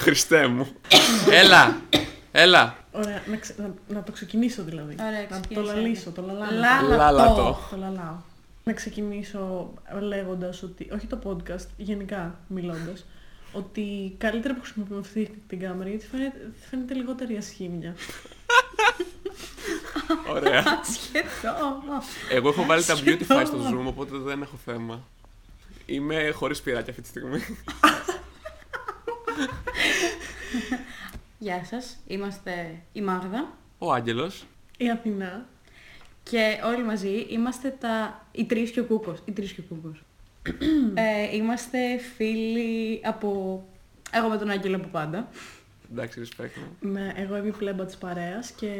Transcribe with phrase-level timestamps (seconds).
[0.00, 0.66] Χριστέ μου.
[1.30, 1.80] έλα,
[2.32, 2.76] έλα.
[2.92, 4.94] Ωραία, να, ξε- να, να το ξεκινήσω δηλαδή.
[5.00, 5.72] Ωραία, να το ξεκίνησε.
[5.74, 6.50] λαλήσω, το λαλάω.
[6.50, 7.34] Λάλα Λάλα το.
[7.34, 7.58] το.
[7.70, 8.14] Το λαλάω.
[8.64, 13.04] Να ξεκινήσω λέγοντας ότι, όχι το podcast, γενικά μιλώντας,
[13.52, 17.94] ότι καλύτερα που χρησιμοποιούμε αυτή την κάμερα γιατί φαίνεται, φαίνεται λιγότερη ασχήμια.
[20.30, 20.62] Ωραία.
[20.92, 21.82] Σχεδόν.
[22.30, 23.18] Εγώ έχω βάλει τα Σχεδόν.
[23.18, 25.02] beautify στο zoom, οπότε δεν έχω θέμα.
[25.86, 27.38] Είμαι χωρίς πειράκια αυτή τη στιγμή.
[31.38, 34.46] Γεια σας, είμαστε η Μάγδα Ο Άγγελος.
[34.76, 35.46] Η Αθηνά,
[36.22, 38.26] και όλοι μαζί είμαστε τα...
[38.32, 39.22] οι τρεις και ο Κούκος.
[39.24, 40.02] Οι τρεις και ο Κούκος.
[40.94, 41.78] ε, είμαστε
[42.16, 43.62] φίλοι από...
[44.10, 45.28] Εγώ με τον Άγγελο από πάντα.
[45.92, 46.50] Εντάξει, respect.
[46.80, 46.90] ναι.
[46.90, 48.72] με, εγώ είμαι η πλέμπα της παρέας και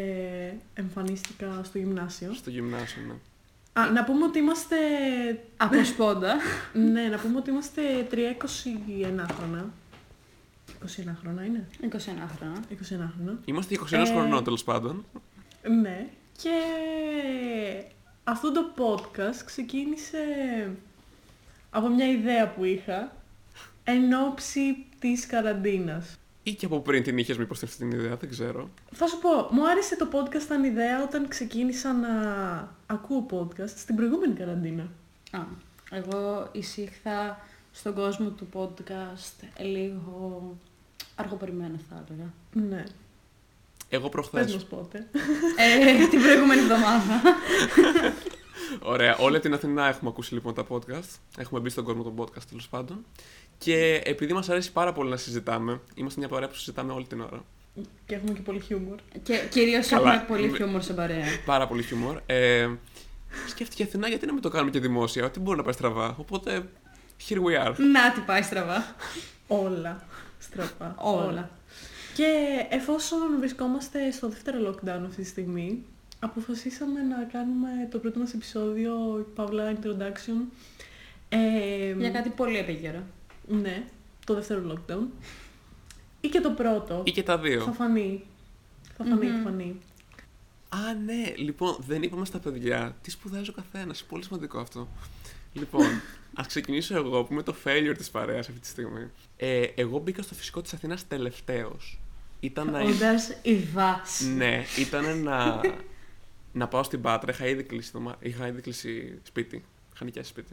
[0.75, 2.33] εμφανίστηκα στο γυμνάσιο.
[2.35, 3.15] Στο γυμνάσιο, ναι.
[3.81, 4.77] Α, να πούμε ότι είμαστε...
[5.57, 6.37] από σπόντα.
[6.93, 8.17] ναι, να πούμε ότι είμαστε 3-21
[9.37, 9.71] χρόνια.
[10.87, 10.87] 21
[11.21, 11.87] χρόνια είναι; 21
[12.37, 12.65] χρόνια.
[12.71, 13.39] 21 χρόνια.
[13.45, 15.05] Είμαστε 21 Ε, χρονών τέλος πάντων.
[15.83, 16.07] Ναι.
[16.43, 16.51] Και
[18.25, 20.19] αυτό το podcast ξεκίνησε
[21.71, 23.17] από μια ιδέα που είχα
[23.85, 26.15] εν ώψη της καραντίνας.
[26.43, 28.71] Ή και από πριν την είχες, μήπως αυτή την ιδέα, δεν ξέρω.
[28.93, 32.09] Θα σου πω, μου άρεσε το podcast σαν ιδέα όταν ξεκίνησα να
[32.87, 34.89] ακούω podcast στην προηγούμενη καραντίνα.
[35.31, 35.41] Α,
[35.91, 37.39] εγώ εισήχθα
[37.73, 40.57] στον κόσμο του podcast λίγο
[41.21, 42.33] αργοπεριμένα θα έλεγα.
[42.53, 42.77] Ναι.
[42.77, 42.85] Ναι.
[43.89, 44.53] Εγώ Πες προχθέ.
[44.53, 45.07] μας πότε.
[45.57, 47.21] ε, την προηγούμενη εβδομάδα.
[48.83, 51.19] Ωραία, όλη την Αθηνά έχουμε ακούσει λοιπόν τα podcast.
[51.39, 53.05] Έχουμε μπει στον κόσμο των podcast τέλος πάντων.
[53.59, 57.21] Και επειδή μας αρέσει πάρα πολύ να συζητάμε, είμαστε μια παρέα που συζητάμε όλη την
[57.21, 57.45] ώρα.
[58.07, 58.97] Και έχουμε και πολύ χιούμορ.
[59.23, 61.25] και κυρίως Καλά, έχουμε πολύ με- χιούμορ σε παρέα.
[61.45, 62.21] Πάρα πολύ χιούμορ.
[62.27, 62.69] Ε,
[63.49, 66.15] σκέφτηκε η Αθηνά γιατί να μην το κάνουμε και δημόσια, ότι μπορεί να πάει στραβά;
[66.19, 66.69] Οπότε,
[67.29, 67.75] here we are.
[67.93, 68.95] Να τι πάει στραβά.
[69.47, 70.07] Όλα.
[70.41, 70.95] Στραπά.
[70.99, 71.51] Όλα.
[72.15, 72.27] Και
[72.71, 75.85] εφόσον βρισκόμαστε στο δεύτερο lockdown αυτή τη στιγμή,
[76.19, 80.53] αποφασίσαμε να κάνουμε το πρώτο μας επεισόδιο, παύλα introduction.
[81.29, 83.03] Ε, Για κάτι πολύ επίκαιρο.
[83.49, 83.85] Ναι,
[84.27, 85.07] το δεύτερο lockdown.
[86.21, 87.03] Ή και το πρώτο.
[87.05, 87.61] Ή και τα δύο.
[87.65, 88.23] Θα φανεί.
[88.97, 89.37] Θα φανεί, Μμμ.
[89.37, 89.77] θα φανεί.
[90.69, 94.05] Α, ναι, λοιπόν, δεν είπαμε στα παιδιά τι σπουδάζει ο καθένας.
[94.05, 94.89] Πολύ σημαντικό αυτό.
[95.53, 95.87] Λοιπόν,
[96.35, 99.11] ας ξεκινήσω εγώ που είμαι το failure της παρέας αυτή τη στιγμή.
[99.37, 101.99] Ε, εγώ μπήκα στο φυσικό της Αθήνας τελευταίος.
[102.41, 102.81] Ήταν να.
[102.81, 104.27] Όντας η βάση.
[104.29, 105.61] ναι, ήταν να.
[106.53, 107.33] να πάω στην Πάτρα.
[107.33, 108.01] Είχα ήδη κλείσει, το...
[108.01, 109.65] μα- είχα ήδη κλείσει σπίτι.
[109.95, 110.53] Είχα νοικιάσει σπίτι.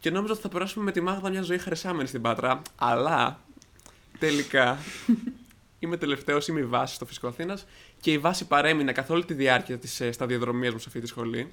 [0.00, 2.62] Και νόμιζα ότι θα περάσουμε με τη Μάγδα μια ζωή χαρισάμενη στην Πάτρα.
[2.76, 3.40] Αλλά
[4.18, 4.78] τελικά
[5.78, 7.66] είμαι τελευταίος, είμαι η βάση στο φυσικό Αθήνας
[8.00, 11.52] και η βάση παρέμεινε καθ' όλη τη διάρκεια της σταδιοδρομία μου σε αυτή τη σχολή.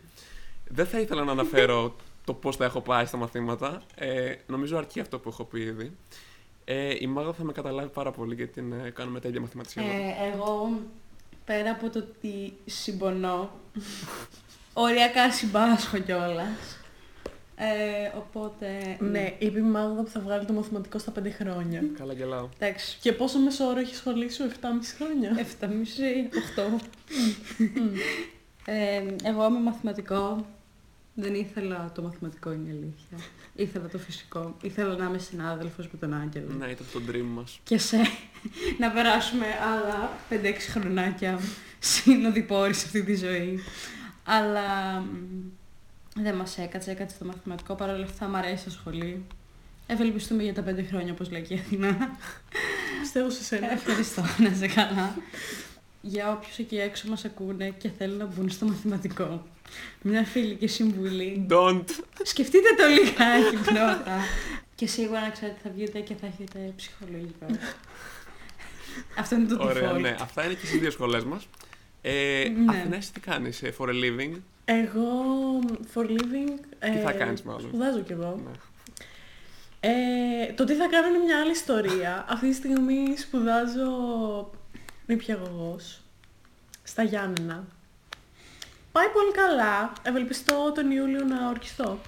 [0.67, 1.95] Δεν θα ήθελα να αναφέρω
[2.27, 3.81] το πώς θα έχω πάει στα μαθήματα.
[3.95, 5.97] Ε, νομίζω αρκεί αυτό που έχω πει ήδη.
[6.65, 9.81] Ε, η Μάγδα θα με καταλάβει πάρα πολύ γιατί την ε, κάνουμε τέλεια μαθηματικά.
[9.81, 10.79] Ε, εγώ
[11.45, 13.51] πέρα από το ότι συμπονώ,
[14.73, 16.79] οριακά συμπάσχω κιόλας.
[17.55, 18.97] Ε, οπότε.
[18.99, 21.83] Ναι, είπε η Μάγδα που θα βγάλει το μαθηματικό στα 5 χρόνια.
[21.97, 22.49] Καλά γελάω.
[22.57, 22.97] Εντάξει.
[23.01, 24.55] Και πόσο μέσο όρο έχει σχολή σου, 7,5
[24.97, 26.81] χρόνια; 7,5-8.
[28.73, 30.45] ε, εγώ με μαθηματικό
[31.19, 33.27] δεν ήθελα το μαθηματικό είναι η αλήθεια.
[33.55, 34.57] Ήθελα το φυσικό.
[34.61, 36.53] Ήθελα να είμαι συνάδελφος με τον Άγγελο.
[36.53, 37.59] Ναι, ήταν το dream μας.
[37.63, 37.97] Και σε
[38.79, 41.39] να περάσουμε άλλα 5-6 χρονάκια
[41.79, 43.59] σύνοδοι πόροι σε αυτή τη ζωή.
[44.23, 47.75] Αλλά μ, δεν μας έκατσε, έκατσε το μαθηματικό.
[47.75, 49.25] Παρ' όλα αυτά μου αρέσει το σχολή.
[49.87, 52.17] Ευελπιστούμε για τα 5 χρόνια, όπως λέει και η Αθηνά.
[53.01, 53.71] Πιστεύω σε σένα.
[53.71, 55.15] Ευχαριστώ, να είσαι καλά.
[56.01, 59.43] Για όποιους εκεί έξω μας ακούνε και θέλουν να μπουν στο μαθηματικό.
[60.01, 61.45] Μια φιλική συμβουλή.
[61.49, 61.83] Don't.
[62.23, 64.19] Σκεφτείτε το λιγάκι πρώτα.
[64.75, 67.45] και σίγουρα να ξέρετε θα βγείτε και θα έχετε ψυχολογικό.
[69.17, 69.99] Αυτό είναι το Ωραία, default.
[70.01, 70.15] ναι.
[70.21, 71.47] Αυτά είναι και στις δύο σχολές μας.
[72.01, 72.77] Ε, Ναι.
[72.77, 74.31] Αθηνά, εσύ τι κάνεις for a living;
[74.65, 75.09] Εγώ,
[75.93, 76.59] for living...
[76.79, 78.41] Τι θα ε, κάνεις μάλλον; Σπουδάζω κι εγώ.
[78.45, 78.51] Ναι.
[79.79, 82.25] Ε, το τι θα κάνω είναι μια άλλη ιστορία.
[82.29, 83.89] Αυτή τη στιγμή σπουδάζω
[85.05, 86.01] νηπιαγωγός
[86.83, 87.67] στα Γιάννενα.
[88.91, 89.93] Πάει πολύ καλά.
[90.03, 91.99] Ευελπιστώ τον Ιούλιο να ορκιστώ.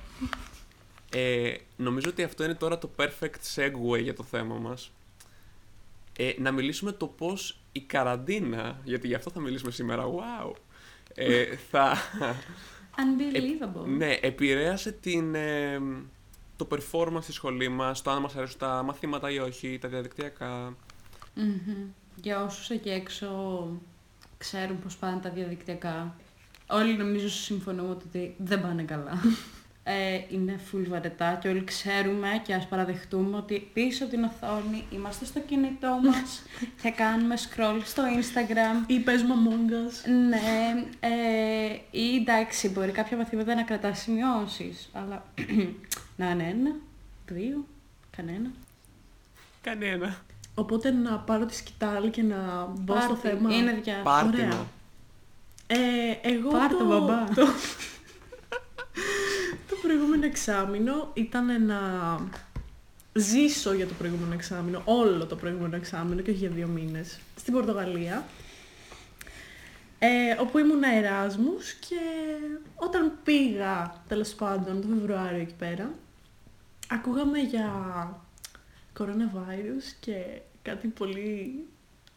[1.11, 4.91] Ε, νομίζω ότι αυτό είναι τώρα το perfect segue για το θέμα μας.
[6.17, 10.51] Ε, να μιλήσουμε το πώς η καραντίνα, γιατί γι' αυτό θα μιλήσουμε σήμερα, wow,
[11.13, 11.95] ε, θα,
[13.01, 13.85] Unbelievable.
[13.85, 15.81] ναι, επηρέασε την, ε,
[16.55, 20.75] το performance στη σχολή μας, το αν μας αρέσουν τα μαθήματα ή όχι, τα διαδικτυακά.
[21.33, 21.87] Μμμ.
[22.15, 23.27] Για όσους εκεί έξω
[24.37, 26.15] ξέρουν πώς πάνε τα διαδικτυακά,
[26.69, 29.21] όλοι νομίζω συμφωνούμε ότι δεν πάνε καλά.
[29.83, 34.85] ε, είναι full βαρετά και όλοι ξέρουμε και ας παραδεχτούμε ότι πίσω από την οθόνη
[34.91, 36.41] είμαστε στο κινητό μας
[36.81, 38.83] και κάνουμε scroll στο Instagram.
[38.87, 40.09] Ή παίζουμε Among Us.
[40.29, 45.23] Ναι, ε, ή εντάξει, μπορεί κάποια μαθήματα να κρατάς σημειώσεις, αλλά
[46.17, 46.75] να είναι ένα,
[47.27, 47.65] δύο,
[48.17, 48.49] κανένα.
[49.61, 50.17] Κανένα.
[50.55, 53.55] Οπότε να πάρω τη σκητάλη και να μπω στο Πάρτι, θέμα.
[53.55, 54.03] Είναι δικιά σου.
[54.03, 54.47] Πάρτι Ωραία.
[54.47, 54.67] μου.
[55.71, 55.77] Ε,
[56.21, 57.23] εγώ Πάρ' το, το, μπαμπά.
[57.25, 57.45] Το,
[59.69, 61.79] το προηγούμενο εξάμεινο ήταν να
[63.13, 67.53] ζήσω για το προηγούμενο εξάμεινο, όλο το προηγούμενο εξάμεινο και όχι για δύο μήνες, στην
[67.53, 68.25] Πορτογαλία.
[69.99, 71.99] Ε, όπου ήμουν Εράσμους και
[72.75, 75.91] όταν πήγα τέλος πάντων το Φεβρουάριο εκεί πέρα
[76.87, 77.71] ακούγαμε για
[78.99, 81.65] coronavirus και κάτι πολύ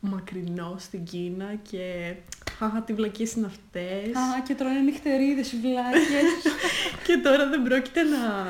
[0.01, 2.15] μακρινό στην Κίνα και
[2.63, 6.53] χαχα τι βλακίες είναι αυτές Α, και τρώνε νυχτερίδες οι βλάκες.
[7.07, 8.47] και τώρα δεν πρόκειται να...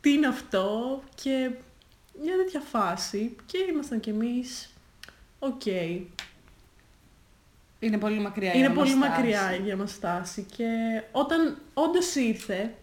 [0.00, 1.50] Τι είναι αυτό; Και
[2.22, 4.70] μια τέτοια φάση και ήμασταν κι εμείς
[5.38, 5.66] οκ.
[7.78, 9.10] είναι πολύ μακριά η Είναι πολύ αναστάση.
[9.10, 10.66] μακριά για μας στάση και
[11.12, 12.74] όταν όντως ήρθε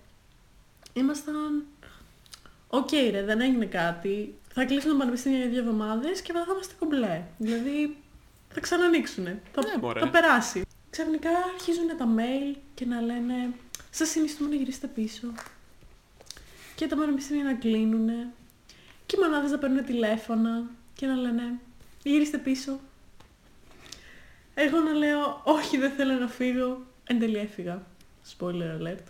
[0.93, 1.65] ήμασταν
[2.67, 6.51] οκ ρε δεν έγινε κάτι θα κλείσουν το πανεπιστήμιο για δύο εβδομάδες και μετά θα
[6.53, 7.21] είμαστε κομπλέ.
[7.37, 7.97] Δηλαδή
[8.53, 9.41] θα ξανανοίξουνε.
[9.51, 9.99] Θα, Ναι, μωρέ.
[9.99, 10.61] θα περάσει.
[10.89, 13.53] Ξαφνικά αρχίζουν τα mail και να λένε
[13.89, 15.27] σας συνιστούμε να γυρίσετε πίσω.
[16.75, 18.27] Και τα πανεπιστήμια να κλείνουνε.
[19.05, 20.63] Και οι μανάδες να παίρνουν τηλέφωνα
[20.93, 21.59] και να λένε
[22.03, 22.79] γυρίστε πίσω.
[24.53, 26.85] Εγώ να λέω όχι δεν θέλω να φύγω.
[27.03, 27.81] Εν τέλει έφυγα.
[28.37, 29.03] Spoiler alert.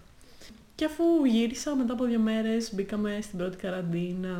[0.76, 4.38] Και αφού γύρισα μετά από δύο μέρες μπήκαμε στην πρώτη καραντίνα.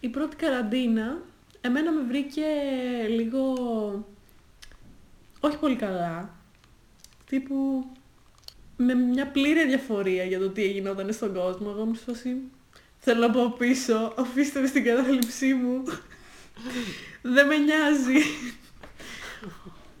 [0.00, 1.18] Η πρώτη καραντίνα
[1.60, 2.46] εμένα με βρήκε
[3.08, 3.54] λίγο
[5.40, 6.34] όχι πολύ καλά.
[7.26, 7.86] Τύπου
[8.76, 11.72] με μια πλήρη διαφορία για το τι γινόταν στον κόσμο.
[11.74, 12.36] Εγώ μου σε φάση,
[12.98, 15.82] θέλω να πάω πίσω, αφήστε με στην κατάληψή μου.
[17.22, 18.22] Δεν με νοιάζει.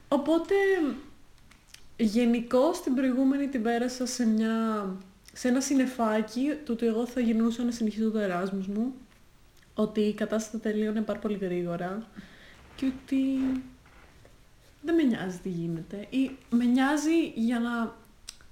[0.08, 0.54] Οπότε,
[1.96, 4.86] γενικώ την προηγούμενη την πέρασα σε μια...
[5.32, 8.94] Σε ένα συνεφάκι του ότι εγώ θα γυρνούσα να συνεχίσω το εράσμους μου,
[9.74, 12.06] ότι η κατάσταση θα τελείωνε πάρα πολύ γρήγορα
[12.76, 13.24] και ότι
[14.82, 17.94] δεν με νοιάζει τι γίνεται ή με νοιάζει για να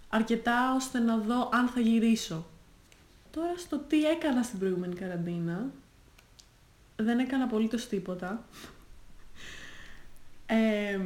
[0.09, 2.47] αρκετά ώστε να δω αν θα γυρίσω.
[3.31, 5.71] Τώρα στο τι έκανα στην προηγούμενη καραντίνα,
[6.97, 8.45] δεν έκανα απολύτως τίποτα.
[10.47, 11.01] Ε,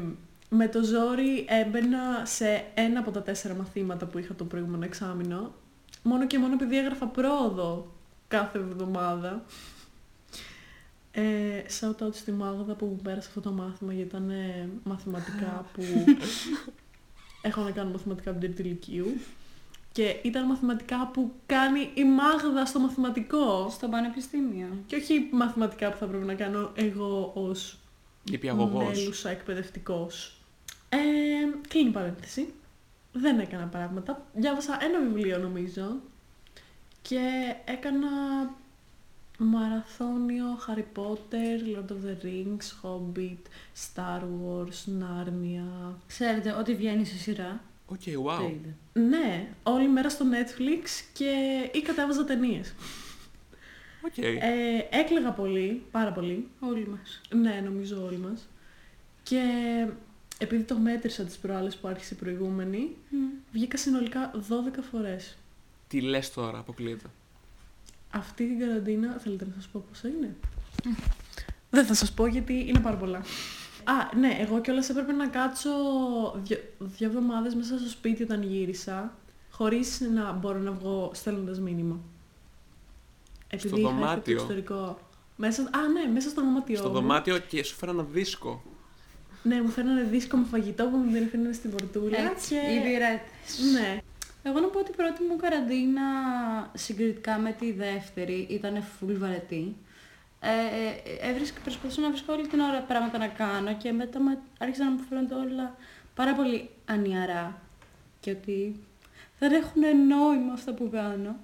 [0.49, 5.55] με το ζόρι έμπαινα σε ένα από τα τέσσερα μαθήματα που είχα το προηγούμενο εξάμεινο,
[6.03, 7.93] μόνο και μόνο επειδή έγραφα πρόοδο
[8.29, 9.43] κάθε εβδομάδα.
[11.15, 11.23] Ε,
[11.81, 15.83] shout out στη Μάγδα που μου πέρασε αυτό το μάθημα γιατί ήταν ε, μαθηματικά που
[17.43, 19.21] έχω να κάνω μαθηματικά από την τρίτη ηλικίου
[19.93, 24.69] και ήταν μαθηματικά που κάνει η Μάγδα στο μαθηματικό Στο πανεπιστήμιο.
[24.87, 27.79] και όχι μαθηματικά που θα πρέπει να κάνω εγώ ως
[28.31, 28.99] Νηπιαγωγός.
[28.99, 30.37] μέλλουσα εκπαιδευτικός.
[30.89, 30.99] Ε,
[31.69, 32.53] κλείνει η παρένθεση.
[33.13, 34.27] Δεν έκανα πράγματα.
[34.35, 36.01] Διάβασα ένα βιβλίο νομίζω
[37.03, 37.21] και
[37.65, 38.09] έκανα
[39.43, 43.43] μαραθώνιο Harry Potter, Lord of the Rings, Hobbit,
[43.87, 45.95] Star Wars, Narnia.
[46.07, 47.61] Ξέρετε, ό,τι βγαίνει σε σειρά.
[47.87, 48.51] Οκ, Το wow.
[48.51, 48.75] είδε.
[49.09, 51.31] Ναι, όλη μέρα στο Netflix και
[51.73, 52.75] ή κατέβαζα ταινίες.
[54.05, 54.19] Οκ.
[54.19, 56.49] Ε, έκλαιγα πολύ, πάρα πολύ.
[56.61, 57.21] Όλοι μας.
[57.31, 58.49] Ναι, νομίζω όλοι μας.
[59.23, 59.43] Και
[60.39, 62.97] επειδή το μέτρησα τις προάλλες που άρχισε η προηγούμενη,
[63.53, 65.37] βγήκα συνολικά 12 φορές.
[65.89, 67.07] Τι λες τώρα, αποκλείεται.
[68.15, 70.37] Αυτή την καραντίνα, θέλετε να σας πω πόσα είναι;
[71.71, 73.19] Δεν θα σας πω γιατί είναι πάρα πολλά.
[73.85, 75.71] Α, ναι, εγώ κιόλας έπρεπε να κάτσω
[76.43, 79.15] δύο, δύο εβδομάδες μέσα στο σπίτι όταν γύρισα,
[79.51, 82.01] χωρίς να μπορώ να βγω στέλνοντας μήνυμα.
[83.49, 84.35] Επειδή είχα έρθει από το δωμάτιο.
[84.35, 84.99] εξωτερικό.
[85.37, 86.95] Μέσα, α, ναι, μέσα στο δωμάτιό Στο μου.
[86.95, 88.63] δωμάτιο και σου φέρα ένα δίσκο.
[89.43, 92.19] Ναι, μου φέρνανε δίσκο με φαγητό που μου την έφερνε στην πορτούλα.
[92.19, 92.73] Έτσι, και...
[92.73, 93.73] οι διαιρέτες.
[93.73, 93.99] Ναι.
[94.43, 96.03] Εγώ να πω ότι η πρώτη μου καραντίνα
[96.75, 99.77] συγκριτικά με τη δεύτερη ήταν full βαρετή.
[100.41, 104.39] Ε, ε, έβρισκα, προσπαθούσα να βρίσκω όλη την ώρα πράγματα να κάνω και μετά με,
[104.59, 105.77] άρχισαν να μου φαίνονται όλα
[106.15, 107.61] πάρα πολύ ανιαρά
[108.21, 108.81] και ότι
[109.39, 111.37] δεν έχουν νόημα αυτά που κάνω.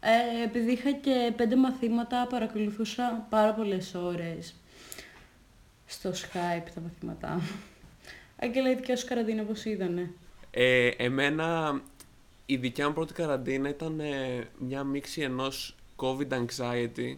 [0.00, 4.54] Ε, επειδή είχα και πέντε μαθήματα, παρακολουθούσα πάρα πολλές ώρες
[5.86, 7.50] στο Skype τα μαθήματά μου.
[8.40, 10.10] Αγγελά, δικιά σου καραντίνα πώς ήτανε;
[10.50, 11.80] Ε, εμένα
[12.46, 17.16] η δικιά μου πρώτη καραντίνα ήταν ε, μια μίξη ενός COVID anxiety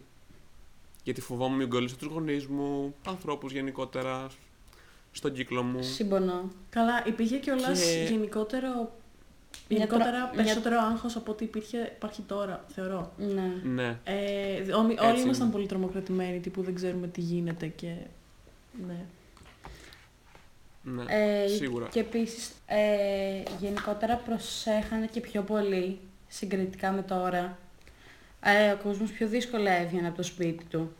[1.03, 4.27] γιατί φοβόμουν μην κολλήσω τους γονείς μου, ανθρώπους γενικότερα,
[5.11, 5.83] στον κύκλο μου.
[5.83, 6.51] Συμπονώ.
[6.69, 8.91] Καλά, υπήρχε κιόλας Και- γενικότερο
[9.67, 13.11] Γενικότερα τρο- περισσότερο άγχος από ό,τι υπήρχε, υπάρχει τώρα, θεωρώ.
[13.17, 13.51] Ναι.
[13.63, 13.99] Ναι.
[14.03, 15.55] Ε, όλοι, όλοι Έτσι ήμασταν είναι.
[15.55, 17.93] πολύ τρομοκρατημένοι, τύπου δεν ξέρουμε τι γίνεται και...
[18.87, 19.05] Ναι.
[20.95, 21.03] Ναι.
[21.07, 21.87] Ε, Σίγουρα.
[21.87, 27.57] Και επίσης, ε, γενικότερα προσέχανε και πιο πολύ, συγκριτικά με τώρα.
[28.41, 30.91] Ε, ο κόσμος πιο δύσκολα έβγαινε από το σπίτι του.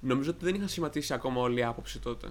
[0.00, 2.28] Νομίζω ότι δεν είχαν σχηματίσει ακόμα όλη η άποψη τότε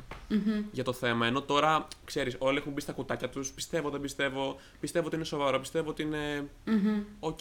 [0.71, 1.25] για το θέμα.
[1.27, 3.51] Ενώ τώρα, ξέρεις, όλοι έχουν μπει στα κουτάκια τους.
[3.51, 4.59] Πιστεύω, δεν πιστεύω.
[4.79, 5.59] Πιστεύω ότι είναι σοβαρό.
[5.59, 6.47] Πιστεύω ότι είναι.
[6.65, 7.03] Μμμ.
[7.19, 7.39] Οκ.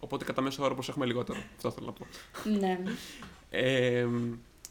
[0.00, 1.38] Οπότε κατά μέσο όρο προσέχουμε λιγότερο.
[1.56, 2.06] Αυτό θέλω να πω.
[2.58, 2.80] Ναι.
[3.50, 4.06] Ε,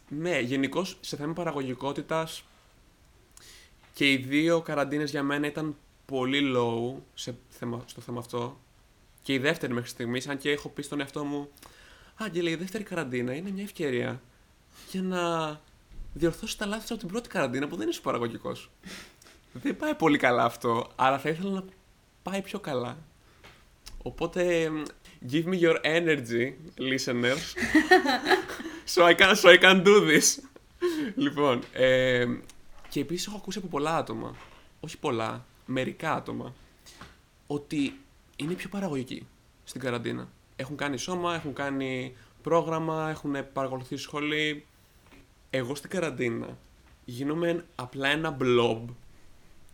[0.10, 2.44] ναι, γενικώς σε θέμα παραγωγικότητας
[4.00, 5.76] και οι δύο καραντίνες για μένα ήταν
[6.06, 8.60] πολύ low σε θέμα, στο θέμα αυτό.
[9.22, 11.50] Και η δεύτερη μέχρι στιγμής, αν και έχω πει στον εαυτό μου,
[12.16, 14.22] Άγγελε, η δεύτερη καραντίνα είναι μια ευκαιρία
[14.92, 15.22] για να
[16.14, 18.70] διορθώσεις τα λάθη σου από την πρώτη καραντίνα που δεν είσαι παραγωγικός.
[19.54, 21.64] δεν πάει πολύ καλά αυτό, αλλά θα ήθελα να
[22.24, 22.98] πάει πιο καλά.
[24.04, 24.72] Οπότε,
[25.32, 27.56] give me your energy, listeners.
[28.94, 30.40] so, I can, so I can do this.
[31.16, 32.26] λοιπόν, ε,
[32.90, 34.36] και επίσης έχω ακούσει από πολλά άτομα,
[34.80, 36.54] όχι πολλά, μερικά άτομα,
[37.48, 38.00] ότι
[38.36, 39.28] είναι πιο παραγωγικοί
[39.64, 40.28] στην καραντίνα.
[40.56, 44.66] Έχουν κάνει σώμα, έχουν κάνει πρόγραμμα, έχουν παρακολουθήσει σχολή.
[45.50, 46.58] Εγώ στην καραντίνα
[47.06, 48.82] γίνομαι απλά ένα blob,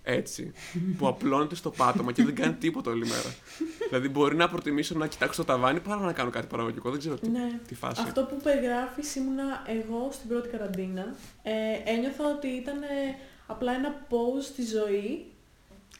[0.08, 0.52] έτσι,
[0.98, 3.34] που απλώνεται στο πάτωμα και δεν κάνει τίποτα όλη μέρα.
[3.90, 6.90] δηλαδή μπορεί να προτιμήσω να κοιτάξω το ταβάνι παρά να κάνω κάτι παραγωγικό.
[6.90, 7.60] Δεν ξέρω τι, Ναι.
[7.68, 8.02] τι φάση.
[8.06, 11.16] Αυτό που περιγράφεις ήμουνα εγώ στην πρώτη καραντίνα.
[11.44, 11.52] Ε,
[11.92, 12.88] ένιωθα ότι ήταν ε,
[13.48, 15.26] απλά ένα pause στη ζωή.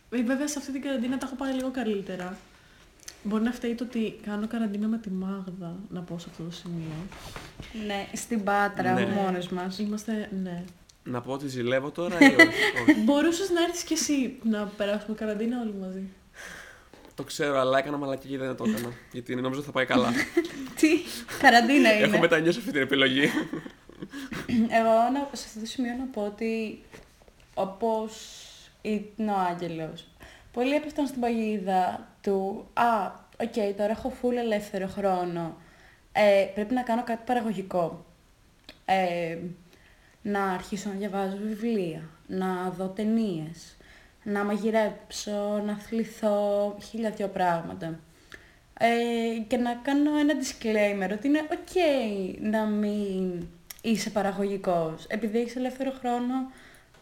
[0.10, 2.38] Ε, Βέβαια σε αυτή την καραντίνα τα έχω πάρει λίγο καλύτερα.
[3.24, 6.52] Μπορεί να φταίει το ότι κάνω καραντίνα με τη Μάγδα, να πω σε αυτό το
[6.52, 6.96] σημείο.
[7.86, 9.06] ναι, στην Πάτρα, Ναι.
[9.06, 9.80] μόνος μας.
[9.80, 10.64] Είμαστε, ναι.
[11.08, 12.48] Να πω ότι ζηλεύω τώρα ή όχι;
[12.90, 13.00] όχι.
[13.04, 16.10] Μπορούσες να έρθεις κι εσύ να περάσουμε καραντίνα όλοι μαζί.
[17.16, 18.94] Το ξέρω, αλλά έκανα μαλακή και δεν το έκανα.
[19.12, 20.12] γιατί νόμιζα ότι θα πάει καλά.
[20.76, 20.90] Τι,
[21.40, 22.06] καραντίνα είναι.
[22.06, 23.30] Έχω μετανιώσει αυτή την επιλογή.
[24.70, 26.84] Εγώ να, σε αυτό το σημείο να πω ότι
[27.54, 28.42] όπως
[28.82, 30.08] είναι ο Άγγελος,
[30.52, 35.58] πολλοί έπεφταν στην παγίδα του «Α, οκ, τώρα έχω full ελεύθερο χρόνο,
[36.12, 38.06] ε, πρέπει να κάνω κάτι παραγωγικό».
[38.86, 39.38] Ε,
[40.28, 43.76] να αρχίσω να διαβάζω βιβλία, να δω ταινίες,
[44.24, 48.00] να μαγειρέψω, να αθληθώ, χίλια δυο πράγματα.
[48.80, 51.76] Ε, και να κάνω ένα disclaimer ότι είναι ok
[52.42, 53.48] να μην
[53.82, 55.06] είσαι παραγωγικός.
[55.08, 56.34] Επειδή έχεις ελεύθερο χρόνο,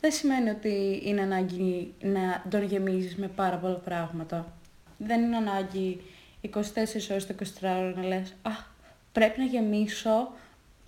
[0.01, 4.53] δεν σημαίνει ότι είναι ανάγκη να τον γεμίζεις με πάρα πολλά πράγματα.
[4.97, 6.01] Δεν είναι ανάγκη
[6.41, 6.49] 24
[7.11, 8.51] ώρες το 24ωρο να λες «Α,
[9.11, 10.31] πρέπει να γεμίσω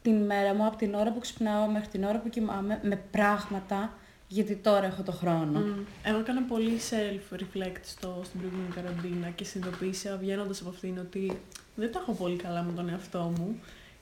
[0.05, 3.93] την μέρα μου από την ώρα που ξυπνάω μέχρι την ώρα που κοιμάμαι με πράγματα
[4.27, 5.59] γιατί τώρα έχω το χρόνο».
[5.59, 5.79] Μμ.
[6.03, 11.39] Εγώ έκανα πολύ self-reflect στο, στην προηγούμενη καραντίνα και συνειδητοποίησα βγαίνοντας από αυτήν ότι
[11.75, 13.59] δεν τα έχω πολύ καλά με τον εαυτό μου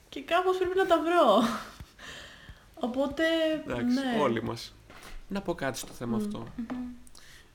[0.08, 1.42] και κάπως πρέπει να τα βρω.
[2.86, 3.22] Οπότε,
[3.66, 4.20] Εντάξει, ναι.
[4.20, 4.74] όλοι μας.
[5.28, 6.46] Να πω κάτι στο θέμα αυτό.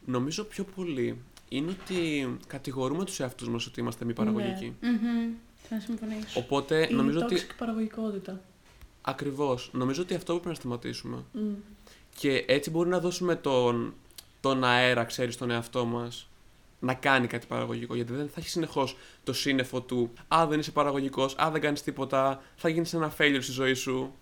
[0.06, 4.76] Νομίζω πιο πολύ είναι ότι κατηγορούμε τους εαυτούς μας ότι είμαστε μη παραγωγικοί.
[4.82, 5.34] Μμμ.
[5.70, 6.40] Θα συμφωνήσω.
[6.40, 8.42] Οπότε Η νομίζω ότι toxic παραγωγικότητα.
[9.02, 11.24] ακριβώς, νομίζω ότι αυτό πρέπει να σταματήσουμε.
[11.32, 11.54] Μμ.
[12.16, 13.94] Και έτσι μπορεί να δώσουμε τον,
[14.40, 16.30] τον αέρα, ξέρεις, στον εαυτό μας
[16.80, 17.96] να κάνει κάτι παραγωγικό.
[17.96, 21.82] Γιατί δεν θα έχει συνεχώς το σύννεφο του Α, δεν είσαι παραγωγικός, Α, δεν κάνεις
[21.84, 24.14] τίποτα, θα γίνεις ένα failure στη ζωή σου.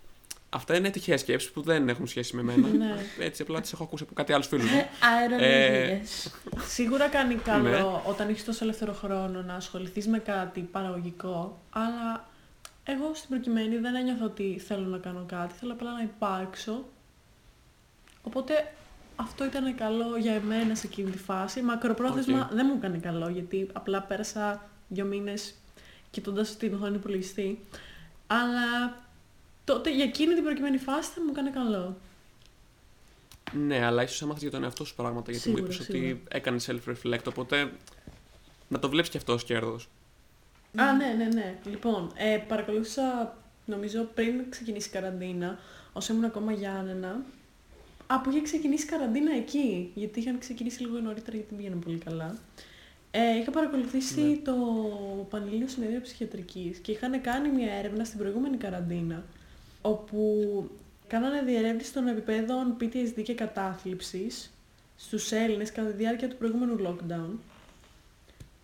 [0.58, 2.68] Αυτά είναι τυχαίες σκέψεις που δεν έχουν σχέση με μένα.
[2.68, 2.96] Ναι.
[3.20, 4.78] Έτσι, απλά τις έχω ακούσει από κάτι άλλους φίλους μου.
[4.78, 4.88] Ε,
[5.20, 6.32] Αερολογίες.
[6.68, 7.84] Σίγουρα κάνει καλό Ναι.
[8.06, 12.30] όταν έχεις τόσο ελεύθερο χρόνο να ασχοληθείς με κάτι παραγωγικό, αλλά
[12.84, 16.86] εγώ στην προκειμένη δεν ένιωθα ότι θέλω να κάνω κάτι, θέλω απλά να υπάρξω.
[18.22, 18.74] Οπότε
[19.16, 21.62] αυτό ήταν καλό για εμένα σε εκείνη τη φάση.
[21.62, 22.56] Μακροπρόθεσμα Οκ.
[22.56, 25.54] δεν μου έκανε καλό, γιατί απλά πέρασα δύο μήνες
[26.12, 27.60] κοιτώντας την οθόνη υπολογιστή.
[28.28, 28.98] Αλλά
[29.68, 31.98] τότε για εκείνη την προκειμένη φάση θα μου έκανε καλό.
[33.54, 35.32] Ναι, αλλά ίσως έμαθες για τον εαυτό σου πράγματα.
[35.32, 36.10] Γιατί μου Σίγουρα, είπες σίγουρα.
[36.12, 37.72] ότι έκανε self-reflect, οπότε
[38.68, 39.90] να το βλέπεις και αυτό ως κέρδος.
[40.76, 41.56] Α, ναι, ναι, ναι.
[41.66, 45.60] Λοιπόν, ε, παρακολούθησα, νομίζω, πριν ξεκινήσει η καραντίνα,
[45.94, 47.22] όσο ήμουν ακόμα Γιάννενα,
[48.08, 51.76] Α, που είχε ξεκινήσει η καραντίνα εκεί, γιατί είχαν ξεκινήσει λίγο νωρίτερα γιατί δεν πήγαινε
[51.76, 52.38] πολύ καλά.
[53.12, 54.36] Ε, είχα παρακολουθήσει Ναι.
[54.38, 54.54] το
[55.30, 59.24] Πανελλήνιο Συνέδριο Ψυχιατρικής και είχαν κάνει μια έρευνα στην προηγούμενη καραντίνα,
[59.82, 60.44] όπου
[61.08, 64.52] κάνανε διερεύνηση των επιπέδων PTSD και κατάθλιψης
[64.96, 67.38] στους Έλληνες κατά τη διάρκεια του προηγούμενου lockdown.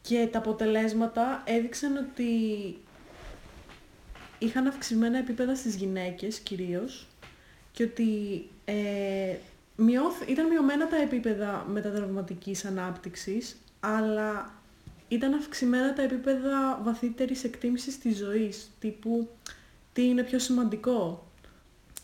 [0.01, 2.31] Και τα αποτελέσματα έδειξαν ότι
[4.39, 7.07] είχαν αυξημένα επίπεδα στις γυναίκες κυρίως
[7.71, 8.09] και ότι
[8.65, 9.35] ε,
[9.75, 14.53] μειώθ- ήταν μειωμένα τα επίπεδα μετατραυματικής ανάπτυξης, αλλά
[15.07, 19.29] ήταν αυξημένα τα επίπεδα βαθύτερης εκτίμησης της ζωής, τύπου
[19.93, 21.27] τι είναι πιο σημαντικό.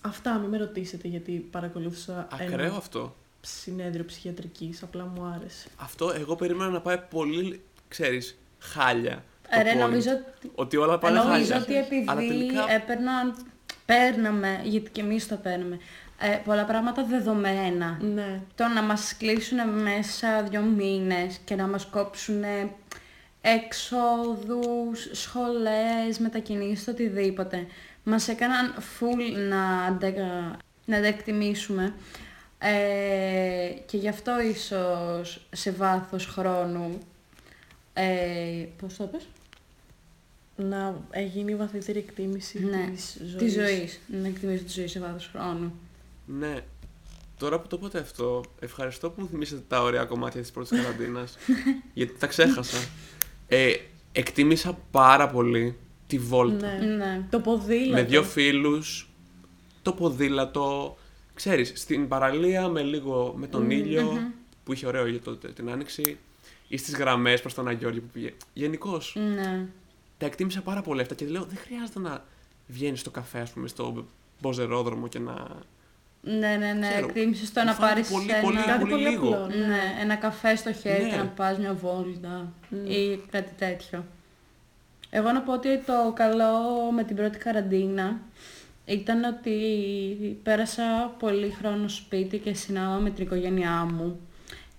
[0.02, 3.16] Αυτά, μην με ρωτήσετε γιατί παρακολούθησα Ακραίο ένα αυτό.
[3.42, 5.68] συνέδριο ψυχιατρικής, απλά μου άρεσε.
[5.78, 9.24] Αυτό εγώ περίμενα να πάει πολύ, ξέρεις, χάλια.
[9.52, 9.78] το Ρε, point.
[9.78, 11.58] νομίζω ότι Ότι όλα πάνε Νομίζω χάλια.
[11.62, 13.36] ότι επειδή Αλλά τελικά έπαιρναν,
[13.86, 15.78] παίρναμε, γιατί και εμείς το παίρνουμε,
[16.20, 17.98] ε, πολλά πράγματα δεδομένα.
[18.02, 18.42] Ναι.
[18.56, 22.44] Το να μας κλείσουν μέσα δύο μήνες και να μας κόψουν
[23.42, 27.68] έξοδους, σχολές, μετακινήσεις, οτιδήποτε.
[28.04, 30.18] Μας έκαναν full να, ντε-
[30.86, 31.94] να τα εκτιμήσουμε.
[32.62, 36.98] Ε, και γι' αυτό ίσως σε βάθος χρόνου,
[37.94, 39.28] ε, πώς το πες;
[40.56, 40.96] Να
[41.34, 43.36] γίνει βαθύτερη εκτίμηση Ναι, της ζωής.
[43.38, 44.00] Της ζωής.
[44.22, 45.74] Να εκτιμήσω τη ζωή σε βάθος χρόνου.
[46.26, 46.56] Ναι.
[47.38, 51.38] Τώρα που το είπατε αυτό, ευχαριστώ που μου θυμίσατε τα ωραία κομμάτια της πρώτης καραντίνας.
[51.94, 52.78] γιατί τα ξέχασα.
[53.50, 53.74] Ε,
[54.12, 55.78] εκτίμησα πάρα πολύ
[56.08, 56.68] τη βόλτα.
[56.78, 56.86] Ναι.
[56.86, 57.26] Ναι.
[57.30, 57.92] Το ποδήλατο.
[57.92, 59.10] Με δύο φίλους,
[59.82, 60.98] το ποδήλατο,
[61.34, 64.32] ξέρεις, στην παραλία με λίγο με τον ήλιο,
[64.64, 66.18] που είχε ωραίο ήλιο τότε την άνοιξη,
[66.68, 68.34] ή στις γραμμές προς τον Αγιώργη που πήγε.
[68.54, 69.68] Γενικώς, Ναι.
[70.18, 72.26] τα εκτίμησα πάρα πολύ αυτά και λέω δεν χρειάζεται να
[72.68, 74.06] βγαίνεις στο καφέ, ας πούμε, στο
[74.42, 75.48] μποζερόδρομο και να...
[76.22, 76.88] Ναι, ναι, ναι.
[76.90, 78.42] Ξέρω, Εκτίμησε το μου να φάνηκε πάρεις πολύ, ένα...
[78.42, 79.28] πολύ, Κάτι πολύ πολύ λίγο.
[79.36, 79.56] απλό.
[79.56, 81.10] Ναι, ένα καφέ στο χέρι Ναι.
[81.10, 82.90] και να πας μια βόλτα Ναι.
[82.94, 84.06] ή κάτι τέτοιο.
[85.10, 86.52] Εγώ να πω ότι το καλό
[86.92, 88.20] με την πρώτη καραντίνα
[88.86, 89.56] ήταν ότι
[90.44, 94.20] πέρασα πολύ χρόνο σπίτι και συνάμα με την οικογένειά μου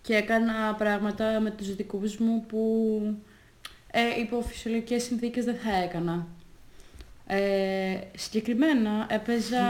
[0.02, 2.62] και έκανα πράγματα με τους δικούς μου που
[3.90, 6.26] ε, υπό φυσιολογικές συνθήκες δεν θα έκανα.
[7.26, 9.64] Ε, συγκεκριμένα έπαιζα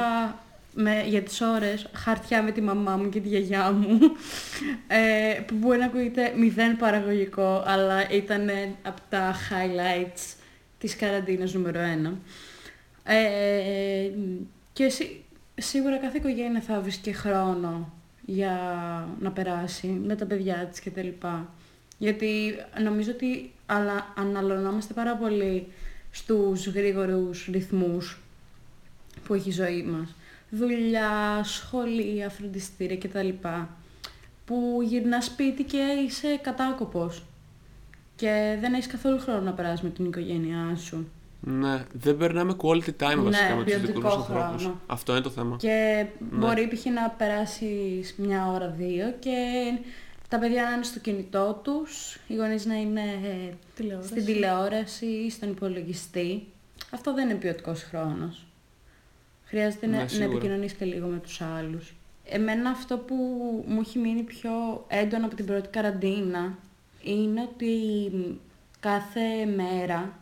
[0.75, 3.99] με, για τις ώρες χαρτιά με τη μαμά μου και τη γιαγιά μου
[4.87, 8.51] ε, που μπορεί να ακούγεται μηδέν παραγωγικό αλλά ήταν
[8.83, 10.35] από τα highlights
[10.79, 12.19] της καραντίνας νούμερο ένα.
[13.05, 14.11] Ε,
[14.73, 15.21] και σί-
[15.55, 17.93] σίγουρα κάθε οικογένεια θα βρίσκει χρόνο
[18.25, 18.55] για
[19.21, 21.09] να περάσει με τα παιδιά της κτλ.
[21.99, 25.67] Γιατί νομίζω ότι αλα, αναλωνόμαστε πάρα πολύ
[26.11, 28.21] στους γρήγορους ρυθμούς
[29.25, 30.15] που έχει η ζωή μας.
[30.51, 33.29] Δουλειά, σχολεία, φροντιστήρια κτλ.
[34.45, 37.23] Που γυρνάς σπίτι και είσαι κατάκοπος.
[38.17, 41.09] Και δεν έχεις καθόλου χρόνο να περάσεις με την οικογένειά σου.
[41.41, 44.63] Ναι, δεν περνάμε quality time Ναι, βασικά με τους δικούς ποιοτικό μας ανθρώπους.
[44.63, 44.81] χρόνο.
[44.87, 45.57] Αυτό είναι το θέμα.
[45.57, 46.37] Και Ναι.
[46.39, 46.85] μπορεί π.χ.
[46.85, 49.35] να περάσεις μια ώρα, δύο και
[50.29, 54.09] τα παιδιά να είναι στο κινητό τους, οι γονείς να είναι ε, Τηλεόραση.
[54.09, 56.47] στην τηλεόραση ή στον υπολογιστή.
[56.91, 58.45] Αυτό δεν είναι ποιοτικός χρόνος.
[59.51, 60.31] Χρειάζεται Ναι, να, να σίγουρα.
[60.31, 61.95] επικοινωνείς και λίγο με τους άλλους.
[62.25, 63.15] Εμένα αυτό που
[63.67, 66.59] μου έχει μείνει πιο έντονο από την πρώτη καραντίνα
[67.03, 67.75] είναι ότι
[68.81, 70.19] κάθε μέρα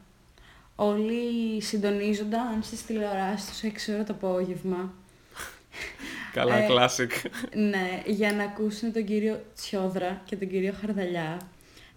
[0.76, 4.92] όλοι συντονίζονταν στις τηλεοράσεις τους 6 ώρα το απόγευμα.
[6.32, 7.10] Καλά, Ε, classic.
[7.54, 11.40] Ναι, για να ακούσουν τον κύριο Τσιόδρα και τον κύριο Χαρδαλιά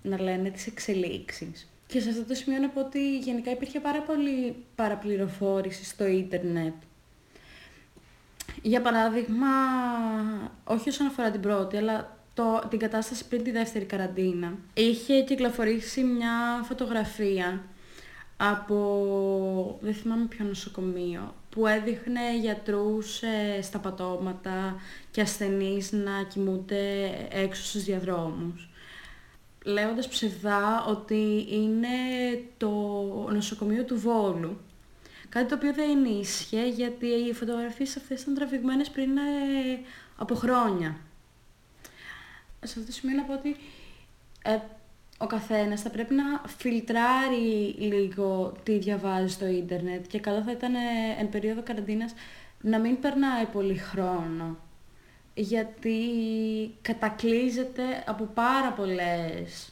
[0.02, 1.70] να λένε τις εξελίξεις.
[1.88, 6.74] Και σε αυτό το σημείο να πω ότι γενικά υπήρχε πάρα πολύ παραπληροφόρηση στο ίντερνετ.
[8.62, 9.48] Για παράδειγμα,
[10.64, 14.54] όχι όσον αφορά την πρώτη, αλλά το, την κατάσταση πριν τη δεύτερη καραντίνα.
[14.74, 17.64] Είχε κυκλοφορήσει μια φωτογραφία
[18.38, 24.76] από, δεν θυμάμαι ποιο νοσοκομείο, που έδειχνε γιατρούς ε, στα πατώματα
[25.12, 28.70] και ασθενείς να κοιμούνται έξω στους διαδρόμους.
[29.66, 31.88] Λέγοντας ψευδά ότι είναι
[32.58, 32.70] το
[33.32, 34.58] νοσοκομείο του Βόλου.
[35.32, 39.22] Κάτι το οποίο δεν ίσχυε γιατί οι φωτογραφίες αυτές ήταν τραβηγμένες πριν ε,
[40.18, 40.98] από χρόνια.
[42.64, 43.56] Σε αυτό το σημείο να πω ότι
[44.44, 44.58] ε,
[45.18, 46.24] ο καθένας θα πρέπει να
[46.58, 50.80] φιλτράρει λίγο τι διαβάζει στο ίντερνετ και καλό θα ήταν ε,
[51.20, 52.14] εν περίοδο καραντίνας
[52.62, 54.58] να μην περνάει πολύ χρόνο
[55.34, 56.00] γιατί
[56.82, 59.72] κατακλείζεται από πάρα πολλές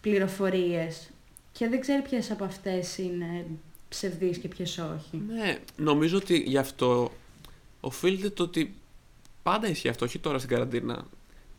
[0.00, 1.10] πληροφορίες
[1.52, 3.46] και δεν ξέρει ποιες από αυτές είναι
[3.88, 5.22] ψευδείς και ποιες όχι.
[5.28, 7.12] Ναι, νομίζω ότι γι' αυτό
[7.80, 8.74] οφείλεται το ότι
[9.42, 11.06] πάντα ισχύει αυτό, όχι τώρα στην καραντίνα.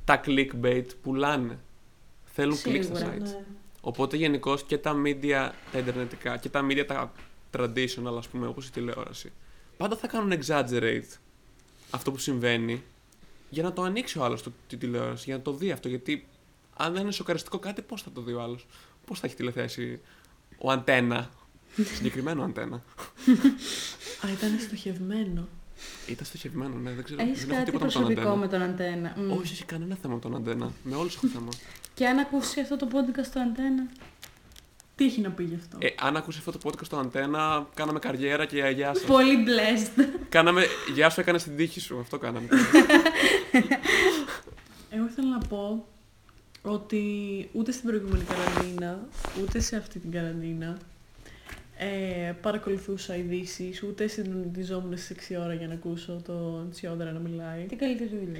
[0.05, 1.59] Τα clickbait πουλάνε.
[2.25, 3.21] Θέλουν κλικ στα Σίγουρα, sites.
[3.21, 3.43] Ναι.
[3.81, 7.11] Οπότε γενικώ και τα media, τα ιντερνετικά και τα media τα
[7.57, 9.31] traditional, ας πούμε, όπως η τηλεόραση,
[9.77, 11.17] πάντα θα κάνουν exaggerate
[11.89, 12.83] αυτό που συμβαίνει
[13.49, 15.87] για να το ανοίξει ο άλλος το, τη τηλεόραση, για να το δει αυτό.
[15.87, 16.27] Γιατί
[16.75, 18.67] αν δεν είναι σοκαριστικό κάτι, πώς θα το δει ο άλλος;
[19.05, 20.01] Πώς θα έχει τηλεθέαση
[20.57, 21.29] ο αντένα;
[21.75, 22.75] Συγκεκριμένο αντένα.
[24.25, 25.47] Α, ήταν στοχευμένο.
[26.07, 27.21] Ήταν στοχευμένο, ναι, δεν ξέρω.
[27.21, 28.35] Έχεις δεν έχω κάτι τίποτα με τον προσωπικό αντένα.
[28.35, 29.13] με τον αντένα.
[29.17, 29.31] Μμ.
[29.31, 30.71] Όχι, όχι, κανένα θέμα με τον αντένα.
[30.83, 31.49] Με όλους έχω θέμα.
[31.93, 33.87] Και αν ακούσει αυτό το podcast στο αντένα.
[34.95, 37.99] Τι έχει να πει γι' αυτό; Ε, αν ακούσει αυτό το podcast στο αντένα, κάναμε
[37.99, 39.03] καριέρα και γεια σας.
[39.03, 40.05] Πολύ blessed.
[40.29, 41.99] κάναμε, γεια σου, έκανε την τύχη σου.
[41.99, 42.47] Αυτό κάναμε.
[44.91, 45.85] Εγώ ήθελα να πω
[46.61, 47.03] ότι
[47.53, 49.07] ούτε στην προηγούμενη καραντίνα,
[49.41, 50.77] ούτε σε αυτή την καραντίνα,
[51.81, 57.65] ε, παρακολουθούσα ειδήσεις, ούτε συντονιζόμουν στις 6 ώρα για να ακούσω τον Τσιόδρα να μιλάει.
[57.65, 58.39] Τι καλύτερη δουλειά.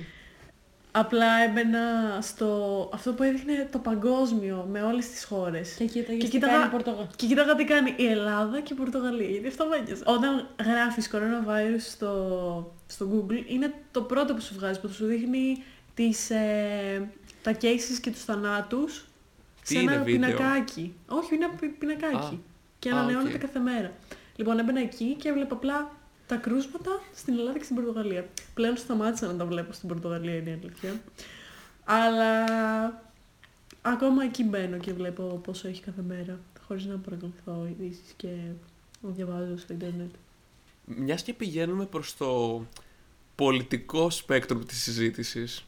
[0.91, 1.79] Απλά έμπαινα
[2.21, 5.73] στο αυτό που έδειχνε το παγκόσμιο με όλες τις χώρες.
[5.73, 7.09] Και κοίταγες Και τι κοίταγα- κάνει η Πορτογαλία.
[7.15, 9.29] Και κοίταγα τι κάνει η Ελλάδα και η Πορτογαλία.
[9.29, 10.03] Γιατί αυτό βάγιαζε.
[10.05, 15.63] Όταν γράφεις coronavirus στο, στο Google, είναι το πρώτο που σου βγάζει, που σου δείχνει
[15.93, 17.09] τις, ε,
[17.43, 19.05] τα cases και τους θανάτους
[19.61, 20.93] Τι σε είναι, ένα βίντεο; πινακάκι.
[21.07, 22.15] Όχι, είναι ένα πι- πινακάκι.
[22.35, 22.47] Α.
[22.79, 23.41] Και Α, ανανεώνεται οκ.
[23.41, 23.93] κάθε μέρα.
[24.35, 25.91] Λοιπόν, έμπαινα εκεί και έβλεπα απλά
[26.27, 28.27] τα κρούσματα στην Ελλάδα και στην Πορτογαλία.
[28.53, 31.01] Πλέον σταμάτησα να τα βλέπω στην Πορτογαλία, είναι η αλήθεια.
[31.83, 32.43] Αλλά
[33.81, 38.27] ακόμα εκεί μπαίνω και βλέπω πόσο έχει κάθε μέρα, χωρίς να παρακολουθώ ειδήσεις και
[39.01, 40.09] να διαβάζω στο ίντερνετ.
[40.85, 42.63] Μιας και πηγαίνουμε προς το
[43.35, 45.65] πολιτικό σπέκτρο της συζήτησης,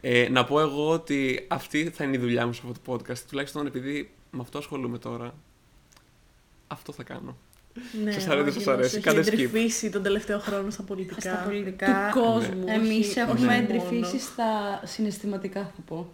[0.00, 3.18] ε, να πω εγώ ότι αυτή θα είναι η δουλειά μου σε αυτό το podcast.
[3.18, 5.34] Τουλάχιστον επειδή με αυτό ασχολούμαι τώρα.
[6.72, 7.36] Αυτό θα κάνω.
[8.04, 8.94] Ναι, Σας αρέσει, όχι, σας μας αρέσει.
[8.96, 9.26] Έχει Κάντε skip.
[9.26, 11.20] εντρυφήσει τον τελευταίο χρόνο στα πολιτικά.
[11.20, 12.10] Στα πολιτικά.
[12.12, 12.64] Του κόσμου.
[12.66, 13.56] Εμείς όχι- έχουμε όχι μόνο.
[13.56, 16.12] εντρυφήσει στα συναισθηματικά, θα πω.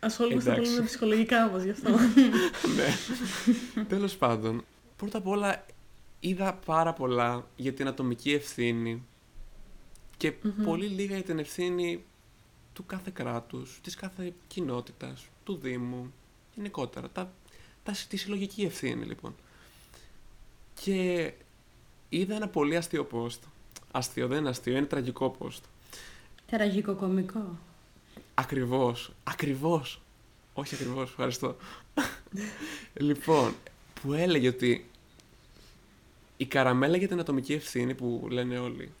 [0.00, 0.74] Ασχολούμαστε πολύ Εντάξει.
[0.74, 1.90] με τα ψυχολογικά μας γι' αυτό.
[2.76, 3.84] ναι.
[3.88, 4.64] Τέλος πάντων,
[4.96, 5.64] πρώτα απ' όλα
[6.20, 9.02] είδα πάρα πολλά για την ατομική ευθύνη
[10.16, 10.64] και Μμμ.
[10.64, 12.04] πολύ λίγα για την ευθύνη
[12.72, 16.12] του κάθε κράτους, της κάθε κοινότητας, του Δήμου,
[16.54, 17.08] γενικότερα.
[17.12, 17.32] Τα, τα,
[18.08, 19.34] τη συλλογική ευθύνη, λοιπόν.
[20.74, 21.32] Και
[22.08, 23.38] είδα ένα πολύ αστείο post.
[23.90, 25.60] Αστείο, δεν είναι αστείο, είναι τραγικό post.
[26.46, 27.58] Τραγικό κωμικό.
[28.34, 30.00] Ακριβώς, ακριβώς.
[30.52, 31.56] Όχι ακριβώς, ευχαριστώ.
[33.08, 33.54] λοιπόν,
[34.02, 34.90] που έλεγε ότι
[36.36, 38.92] η καραμέλα για την ατομική ευθύνη που λένε όλοι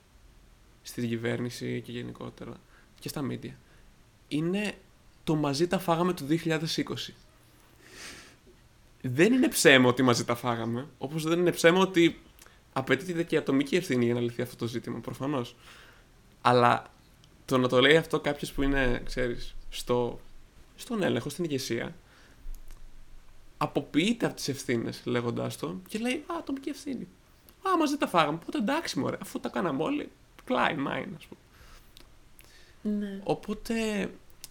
[0.82, 2.52] στην κυβέρνηση και γενικότερα
[3.00, 3.52] και στα media
[4.28, 4.74] είναι
[5.24, 6.58] το μαζί τα φάγαμε του 2020.
[9.02, 12.20] Δεν είναι ψέμα ότι μαζί τα φάγαμε, όπως δεν είναι ψέμα ότι
[12.72, 15.56] απαιτείται και η ατομική ευθύνη για να λυθεί αυτό το ζήτημα, προφανώς.
[16.40, 16.90] Αλλά
[17.44, 20.20] το να το λέει αυτό κάποιος που είναι, ξέρεις, στο,
[20.76, 21.94] στον έλεγχο, στην ηγεσία,
[23.58, 27.08] αποποιείται από τις ευθύνες λέγοντάς το και λέει Α, ατομική ευθύνη.
[27.68, 28.38] Α, μαζί τα φάγαμε.
[28.42, 30.10] Οπότε εντάξει, μωρέ, αφού τα κάναμε όλοι,
[30.44, 31.40] κλάιν, μάιν, ας πούμε.
[32.98, 33.20] ναι.
[33.24, 33.74] Οπότε,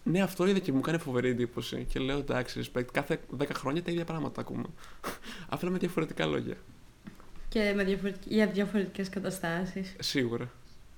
[0.04, 1.86] ναι, αυτό είδα και μου κάνει φοβερή εντύπωση.
[1.90, 4.66] Και λέω εντάξει, respect, κάθε 10 χρόνια τα ίδια πράγματα ακούμε.
[5.50, 6.58] Απλά με διαφορετικά λόγια.
[7.50, 8.32] Και με διαφορετικ...
[8.32, 9.96] για διαφορετικές καταστάσεις.
[10.00, 10.52] Σίγουρα.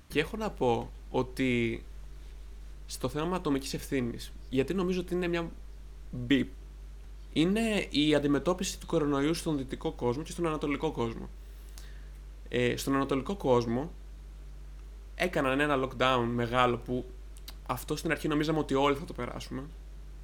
[0.07, 1.83] Και έχω να πω ότι
[2.85, 5.51] στο θέμα ατομικής ευθύνης, γιατί νομίζω ότι είναι μια
[6.11, 6.47] μπιπ,
[7.33, 11.29] είναι η αντιμετώπιση του κορονοϊού στον δυτικό κόσμο και στον ανατολικό κόσμο.
[12.49, 13.91] Ε, στον ανατολικό κόσμο
[15.15, 17.05] έκαναν ένα lockdown μεγάλο που
[17.65, 19.63] αυτό στην αρχή νομίζαμε ότι όλοι θα το περάσουμε.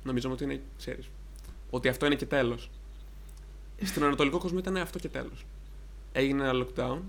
[0.04, 1.10] Νομίζαμε ότι είναι, ξέρεις,
[1.70, 2.70] ότι αυτό είναι και τέλος.
[3.84, 5.46] Στον ανατολικό κόσμο ήταν αυτό και τέλος.
[6.12, 7.00] Έγινε ένα lockdown,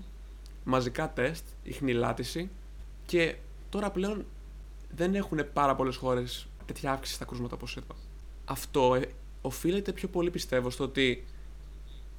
[0.63, 2.49] μαζικά τεστ, ιχνηλάτηση
[3.05, 3.35] και
[3.69, 4.25] τώρα πλέον
[4.95, 7.95] δεν έχουν πάρα πολλές χώρες τέτοια αύξηση στα κρούσματα όπως εδώ.
[8.45, 11.25] Αυτό ε, οφείλεται πιο πολύ πιστεύω στο ότι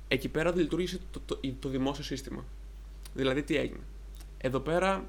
[0.08, 2.44] εκεί πέρα δεν λειτουργήσε το, το, το δημόσιο σύστημα.
[3.14, 3.82] Δηλαδή τι έγινε.
[4.38, 5.04] Εδώ πέρα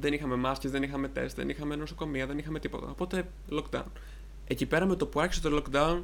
[0.00, 2.86] δεν είχαμε μάσκες, δεν είχαμε τεστ, δεν είχαμε νοσοκομεία, δεν είχαμε τίποτα.
[2.90, 3.84] Οπότε lockdown.
[4.46, 6.00] Εκεί πέρα με το που άρχισε το lockdown,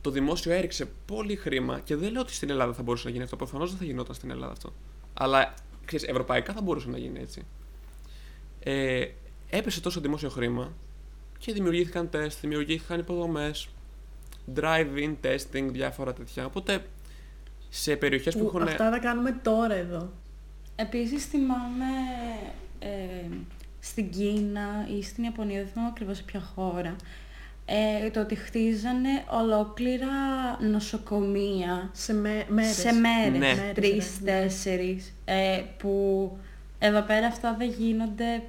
[0.00, 3.24] το δημόσιο έριξε πολύ χρήμα και δεν λέω ότι στην Ελλάδα θα μπορούσε να γίνει
[3.24, 3.36] αυτό.
[3.36, 4.72] Προφανώς δεν θα γινόταν στην Ελλάδα αυτό.
[5.14, 7.42] Αλλά ξέρεις, ευρωπαϊκά θα μπορούσε να γίνει έτσι.
[8.60, 9.06] Ε,
[9.50, 10.72] έπεσε τόσο δημόσιο χρήμα
[11.38, 13.68] και δημιουργήθηκαν τεστ, δημιουργήθηκαν υποδομές,
[14.54, 16.44] drive-in testing, διάφορα τέτοια.
[16.46, 16.84] Οπότε
[17.68, 18.62] σε περιοχές που, Που έχουν.
[18.62, 20.10] αυτά τα κάνουμε τώρα εδώ.
[20.76, 21.84] Επίσης θυμάμαι
[22.80, 23.28] ε,
[23.80, 26.96] στην Κίνα ή στην Ιαπωνία, δεν θυμάμαι ακριβώς σε ποια χώρα,
[27.64, 30.06] ε, το ότι χτίζανε ολόκληρα
[30.60, 32.74] νοσοκομεία Σε με, μέρες.
[32.74, 33.54] σε μέρες, Ναι.
[33.54, 34.30] Μέρες, τρεις, ναι.
[34.30, 36.38] τέσσερις, ε, που
[36.78, 38.42] εδώ πέρα αυτά δεν γίνονται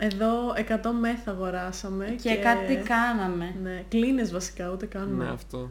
[0.00, 3.54] Εδώ 100 μεθ αγοράσαμε και, κάτι κάναμε.
[3.62, 5.24] Ναι, κλίνες βασικά, ούτε κάνουμε.
[5.24, 5.70] Ναι, αυτό.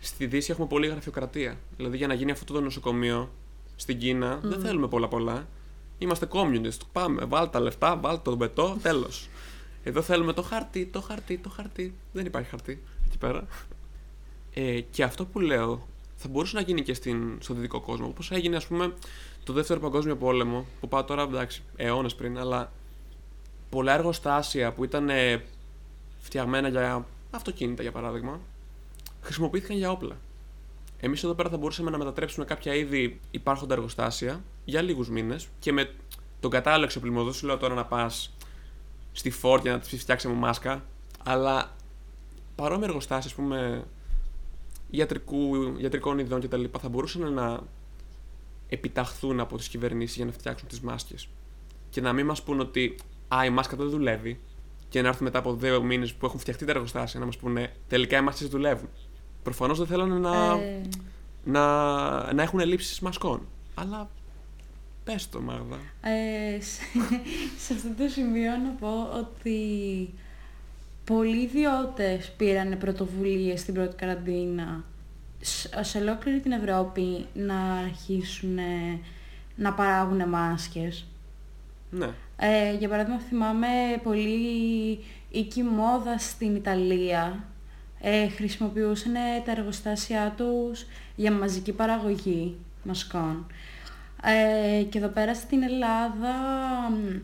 [0.00, 1.56] Στη Δύση έχουμε πολλή γραφειοκρατία.
[1.76, 3.30] Δηλαδή για να γίνει αυτό το νοσοκομείο
[3.76, 5.46] στην Κίνα δεν θέλουμε πολλά πολλά.
[6.02, 6.80] Είμαστε communist.
[6.92, 9.28] Πάμε, βάλ τα λεφτά, βάλ το μπετό, τέλος.
[9.84, 11.94] Εδώ θέλουμε το χαρτί, το χαρτί, το χαρτί.
[12.12, 13.46] Δεν υπάρχει χαρτί εκεί πέρα.
[14.54, 15.86] Ε, και αυτό που λέω
[16.16, 18.06] θα μπορούσε να γίνει και στην, στον δυτικό κόσμο.
[18.06, 18.94] Όπως έγινε, ας πούμε,
[19.44, 22.72] το δεύτερο παγκόσμιο πόλεμο, που πάω τώρα εντάξει, αιώνες πριν, αλλά
[23.70, 25.44] πολλά εργοστάσια που ήταν ε,
[26.20, 28.40] φτιαγμένα για αυτοκίνητα, για παράδειγμα,
[29.22, 30.16] χρησιμοποιήθηκαν για όπλα.
[31.00, 35.72] Εμείς εδώ πέρα θα μπορούσαμε να μετατρέψουμε κάποια ήδη υπάρχοντα εργοστάσια για λίγους μήνες και
[35.72, 35.94] με
[36.40, 37.24] τον κατάλληλο εξοπλισμό.
[37.24, 38.36] Δεν σου λέω τώρα να πας
[39.12, 40.84] στη Ford για να τη φτιάξεις με μάσκα,
[41.24, 41.76] αλλά
[42.54, 43.84] παρόμοια εργοστάσια, ας πούμε,
[44.90, 46.64] ιατρικού, ιατρικών ειδών κτλ.
[46.80, 47.60] θα μπορούσαν να
[48.68, 51.28] επιταχθούν από τις κυβερνήσεις για να φτιάξουν τις μάσκες.
[51.90, 52.96] Και να μην μας πούν ότι
[53.34, 54.40] Α, η μάσκα δεν δουλεύει.
[54.88, 57.72] Και να έρθουν μετά από δύο μήνες που έχουν φτιαχτεί τα εργοστάσια να μας πούνε
[57.88, 58.88] Τελικά οι μάσκες δουλεύουν.
[59.42, 60.80] Προφανώς δεν θέλανε να, Ε,
[61.44, 63.46] να, να έχουν ελλείψει μασκών.
[63.74, 64.08] Αλλά
[65.04, 65.76] πες το, Μάγδα.
[66.02, 66.80] Ε, σε,
[67.64, 69.58] σε αυτό το σημείο να πω ότι
[71.04, 74.84] πολλοί ιδιώτες πήραν πρωτοβουλίες στην πρώτη καραντίνα
[75.40, 78.58] σ- σε ολόκληρη την Ευρώπη να αρχίσουν
[79.56, 81.04] να παράγουν μάσκες.
[81.90, 82.08] Ναι.
[82.36, 83.66] Ε, για παράδειγμα θυμάμαι
[84.02, 84.98] πολύ
[85.30, 87.44] οίκη μόδα στην Ιταλία
[88.00, 89.12] ε, χρησιμοποιούσαν
[89.44, 90.86] τα εργοστάσια τους
[91.16, 93.46] για μαζική παραγωγή μασκών.
[94.22, 96.34] Ε, και εδώ πέρα στην Ελλάδα
[96.90, 97.18] μ,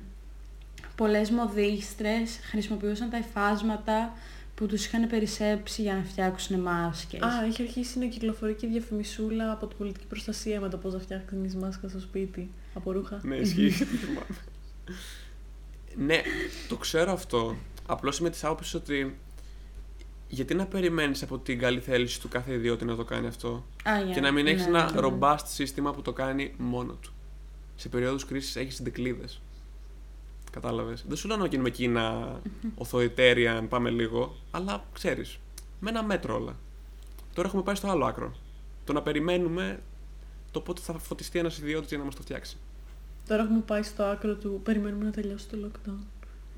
[0.97, 4.13] πολλές μοδίστρες χρησιμοποιούσαν τα υφάσματα
[4.55, 7.21] που τους είχαν περισσέψει για να φτιάξουν μάσκες.
[7.21, 10.99] Α, είχε αρχίσει να κυκλοφορεί και διαφημισούλα από την πολιτική προστασία με το πώς να
[10.99, 13.21] φτιάχνεις μάσκα στο σπίτι από ρούχα.
[13.23, 13.71] Ναι, ισχύει.
[13.71, 14.27] θυμάμαι.
[16.07, 16.23] ναι,
[16.69, 17.57] το ξέρω αυτό.
[17.87, 19.19] Απλώς είμαι της άποψης ότι
[20.29, 23.65] γιατί να περιμένεις από την καλή θέληση του κάθε ιδιώτη να το κάνει αυτό.
[23.89, 25.01] Α, για- Και να μην έχεις ναι, ένα ναι.
[25.21, 27.13] robust σύστημα που το κάνει μόνο του.
[27.77, 29.25] Σε περίοδους κρίσης έχεις συντεκλίδε.
[30.53, 31.05] Κατάλαβες.
[31.09, 32.41] Δεν σου λέω να γίνουμε Κίνα
[32.79, 35.39] authoritarian, πάμε λίγο, αλλά ξέρεις.
[35.81, 36.57] Με ένα μέτρο όλα.
[37.35, 38.35] Τώρα έχουμε πάει στο άλλο άκρο.
[38.85, 39.81] Το να περιμένουμε
[40.51, 42.57] το πότε θα φωτιστεί ένας ιδιώτης για να μας το φτιάξει.
[43.29, 45.99] Τώρα έχουμε πάει στο άκρο του περιμένουμε να τελειώσει το lockdown.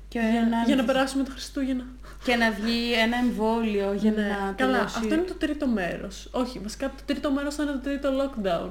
[0.09, 1.83] Και, Για, να, για να περάσουμε τα Χριστούγεννα.
[2.23, 4.21] και να βγει ένα εμβόλιο για Ναι.
[4.21, 4.95] να Καλά, τελειώσει.
[4.97, 6.27] αυτό είναι το τρίτο μέρος.
[6.31, 8.69] Όχι, βασικά το τρίτο μέρος θα είναι το τρίτο lockdown.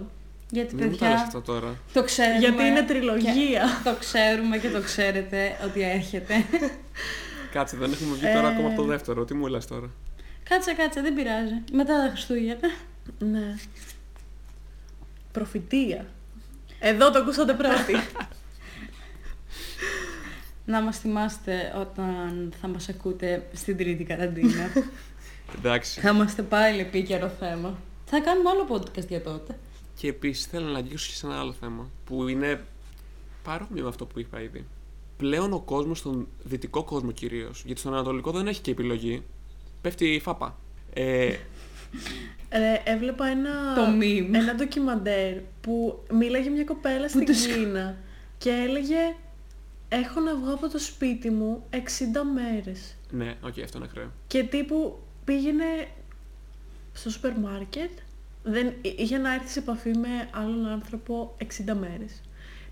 [0.50, 1.74] Γιατί Μην μου τα λες παιδιά, αυτό τώρα.
[1.92, 2.38] το ξέρουμε.
[2.38, 3.64] Γιατί είναι και- τριλογία.
[3.84, 6.34] Το ξέρουμε και το ξέρετε ότι έρχεται.
[7.52, 8.50] Κάτσε, δεν έχουμε βγει τώρα Ε.
[8.52, 9.24] ακόμα από το δεύτερο.
[9.24, 9.90] Τι μου λες τώρα;
[10.48, 11.62] κάτσε, κάτσε, δεν πειράζει.
[11.72, 12.68] Μετά τα Χριστούγεννα.
[13.18, 13.54] Ναι.
[15.32, 16.06] Προφητεία.
[16.80, 17.94] Εδώ το ακούσατε πρώτοι.
[20.68, 24.70] Να μας θυμάστε όταν θα μας ακούτε στην τρίτη καραντίνα.
[25.58, 26.00] Εντάξει.
[26.00, 27.78] θα είμαστε πάλι επίκαιρο θέμα.
[28.04, 29.58] Θα κάνουμε άλλο podcast για τότε.
[29.94, 32.60] Και επίσης θέλω να αγγίξω και σε ένα άλλο θέμα που είναι
[33.44, 34.66] παρόμοιο με αυτό που είπα ήδη.
[35.16, 39.22] Πλέον ο κόσμος, στον δυτικό κόσμο κυρίως, γιατί στον ανατολικό δεν έχει και επιλογή,
[39.80, 40.56] πέφτει η φάπα.
[40.92, 41.34] Ε,
[42.50, 44.34] Ε, έβλεπα ένα, Το meme.
[44.34, 47.96] ένα ντοκιμαντέρ που μίλαγε μια κοπέλα στην τους- Κίνα
[48.38, 48.96] και έλεγε
[49.88, 51.76] έχω να βγω από το σπίτι μου 60
[52.34, 52.96] μέρες.
[53.10, 54.10] ναι, οκ, αυτό είναι ακραίο.
[54.26, 55.64] Και τύπου πήγαινε
[56.92, 57.90] στο σούπερ μάρκετ,
[58.42, 61.44] δεν, είχε να έρθει σε επαφή με άλλον άνθρωπο 60
[61.80, 62.20] μέρες.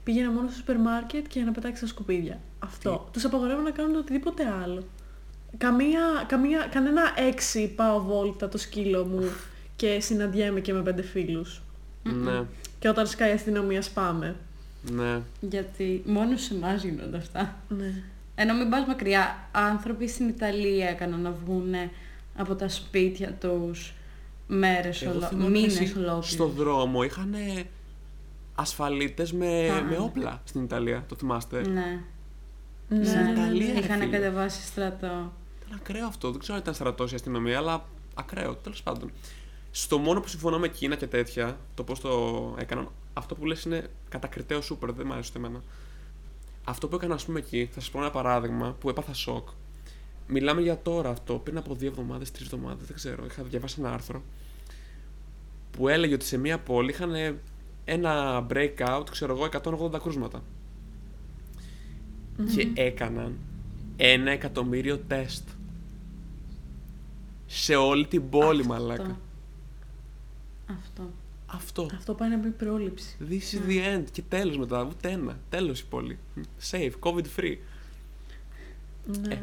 [0.05, 2.40] Πήγαινε μόνο στο σούπερ μάρκετ και να πετάξει τα σκουπίδια.
[2.59, 3.09] Αυτό.
[3.12, 4.85] Τους απαγορεύουν να κάνουν οτιδήποτε άλλο.
[5.59, 9.31] Καμία, καμία, κανένα έξι πάω βόλτα το σκύλο μου
[9.76, 11.62] και συναντιέμαι και με πέντε φίλους.
[12.02, 12.42] Ναι,
[12.79, 14.37] Και όταν σκάει η αστυνομία σπάμε.
[14.92, 15.20] Ναι.
[15.40, 17.57] Γιατί μόνος σε εμάς γίνονται αυτά.
[17.68, 18.03] Ναι.
[18.35, 21.75] Ενώ μην πας μακριά, άνθρωποι στην Ιταλία έκαναν να βγουν
[22.37, 23.94] από τα σπίτια τους
[24.46, 25.27] μέρες, Εγώ ολο...
[25.27, 26.31] θυμάμαι μήνες εσύ ολόκληρους.
[26.31, 27.35] Στο δρόμο είχαν
[28.55, 29.83] ασφαλίτες με, Α.
[29.83, 32.01] με όπλα στην Ιταλία, το θυμάστε; Ναι.
[32.88, 33.72] Ναι, Στην ναι, ναι, Ιταλία, ναι.
[33.72, 34.11] ρε Είχαν φίλε.
[34.11, 35.33] κατεβάσει στρατό.
[35.66, 36.31] Ήταν ακραίο αυτό.
[36.31, 38.55] Δεν ξέρω αν ήταν στρατό ή αστυνομία, αλλά ακραίο.
[38.55, 39.11] Τέλος πάντων.
[39.70, 42.11] Στο μόνο που συμφωνώ με Κίνα και τέτοια, το πώς το
[42.59, 45.62] έκαναν, αυτό που λες είναι κατακριτέο σούπερ, δεν μου άρεσε ούτε εμένα.
[46.64, 49.48] Αυτό που έκανα, ας πούμε, εκεί, θα σας πω ένα παράδειγμα που έπαθα σοκ.
[50.29, 53.24] Μιλάμε για τώρα αυτό, πριν από δύο εβδομάδες, τρεις εβδομάδες, δεν ξέρω.
[53.24, 54.22] Είχα διαβάσει ένα άρθρο
[55.70, 57.38] που έλεγε ότι σε μία πόλη είχαν
[57.85, 60.42] ένα breakout, ξέρω εγώ, 180 κρούσματα.
[62.55, 63.38] Και έκαναν
[63.96, 65.48] ένα εκατομμύριο τεστ.
[67.46, 69.18] Σε όλη την πόλη, μαλάκα.
[70.66, 71.11] Αυτό.
[71.46, 71.90] Αυτό.
[71.94, 73.16] Αυτό πάει να μπει πρόληψη.
[73.30, 74.04] This is the end.
[74.12, 74.85] Και τέλος μετά.
[74.85, 75.38] Ούτε ένα.
[75.48, 76.18] Τέλος η πόλη.
[76.70, 76.92] Safe.
[77.00, 77.56] COVID free.
[79.20, 79.35] Ναι.
[79.35, 79.42] Ε.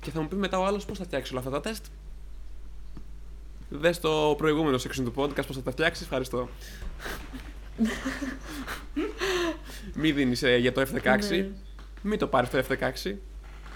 [0.00, 1.84] Και θα μου πει μετά ο άλλος πώς θα φτιάξει όλα αυτά τα τεστ.
[3.68, 6.04] Δες το προηγούμενο section του podcast πώς θα τα φτιάξεις.
[6.04, 6.48] Ευχαριστώ.
[9.94, 11.28] Μη δίνεις ε, για το F16.
[11.28, 11.48] Ναι.
[12.02, 13.14] Μην το πάρεις το F16.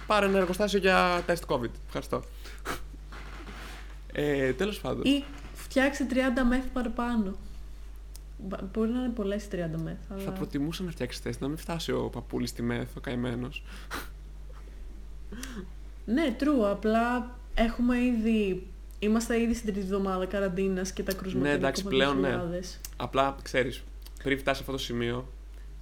[0.06, 1.70] Πάρε ένα εργοστάσιο για τεστ COVID.
[1.86, 2.22] Ευχαριστώ.
[4.12, 5.04] Ε, τέλος πάντων.
[5.04, 6.14] Ή φτιάξει 30
[6.48, 7.36] μεθ παραπάνω.
[8.48, 9.96] Μπα- Μπορεί να είναι πολλές 30 μεθ.
[10.12, 10.20] Αλλά...
[10.22, 13.62] Θα προτιμούσα να φτιάξει τεστ, να μην φτάσει ο παππούλης στη μεθ, ο καημένος.
[16.04, 16.64] Ναι, true.
[16.70, 18.66] Απλά έχουμε ήδη.
[18.98, 22.36] Είμαστε ήδη στην τρίτη εβδομάδα καραντίνας και τα κρούσματα Ναι, είναι εντάξει, από πλέον, ναι.
[22.36, 22.78] 2.000.
[22.96, 23.82] Απλά ξέρεις,
[24.22, 25.28] πριν φτάσει σε αυτό το σημείο,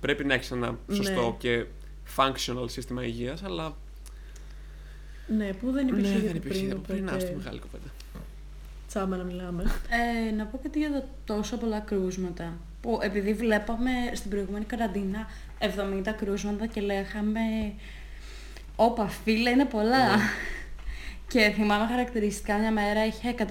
[0.00, 1.34] πρέπει να έχεις ένα σωστό Ναι.
[1.38, 1.66] και
[2.16, 3.76] functional σύστημα υγείας, αλλά.
[5.36, 6.58] Ναι, που δεν υπήρχε ναι, ήδη δεν υπήρχε.
[6.58, 7.90] πριν, Πριν, πριν οπότε άστο μεγάλη κουβέντα.
[8.88, 9.62] Τσάμπα να μιλάμε.
[10.28, 12.56] Ε, να πω κάτι για τα τόσο πολλά κρούσματα.
[12.80, 15.26] Που επειδή βλέπαμε στην προηγούμενη καραντίνα
[15.60, 17.40] 70 κρούσματα και λέγαμε
[18.80, 20.16] Όπα φίλε είναι πολλά.
[20.16, 20.22] Ναι.
[21.28, 23.44] Και θυμάμαι χαρακτηριστικά μια μέρα είχε 150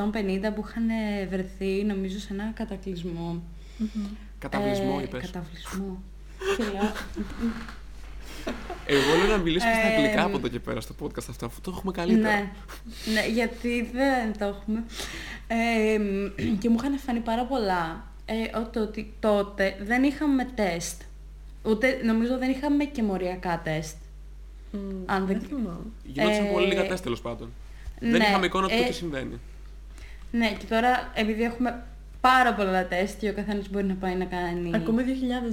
[0.55, 0.87] που είχαν
[1.29, 3.43] βρεθεί νομίζω σε ένα κατακλυσμό.
[4.39, 5.21] Καταβλισμό, Ε, είπες.
[5.21, 6.03] Καταβλισμό.
[6.57, 6.91] και λέω,
[8.85, 11.61] Εγώ λέω να μιλήσουμε στα Ε, αγγλικά από εδώ και πέρα στο podcast αυτό, αφού
[11.61, 12.35] το έχουμε καλύτερα.
[12.35, 12.51] Ναι,
[13.13, 14.83] ναι, γιατί δεν το έχουμε.
[15.47, 18.05] Ε, μ, και μου είχαν φανεί πάρα πολλά.
[18.25, 21.01] Ε, ότι, ότι τότε δεν είχαμε τεστ.
[21.63, 23.95] Ούτε, νομίζω δεν είχαμε και μοριακά τεστ.
[24.71, 25.85] Μμ, Αν δεν- δεν θυμάμαι.
[26.05, 27.49] Γινόντουσαν Ε, πολύ λίγα τεστ τέλος πάντων.
[27.99, 29.39] δεν ναι, είχαμε εικόνα του ε, τι συμβαίνει.
[30.31, 31.83] Ναι, και τώρα επειδή έχουμε
[32.21, 34.71] πάρα πολλά τεστ και ο καθένας μπορεί να πάει να κάνει...
[34.75, 35.03] Ακούμε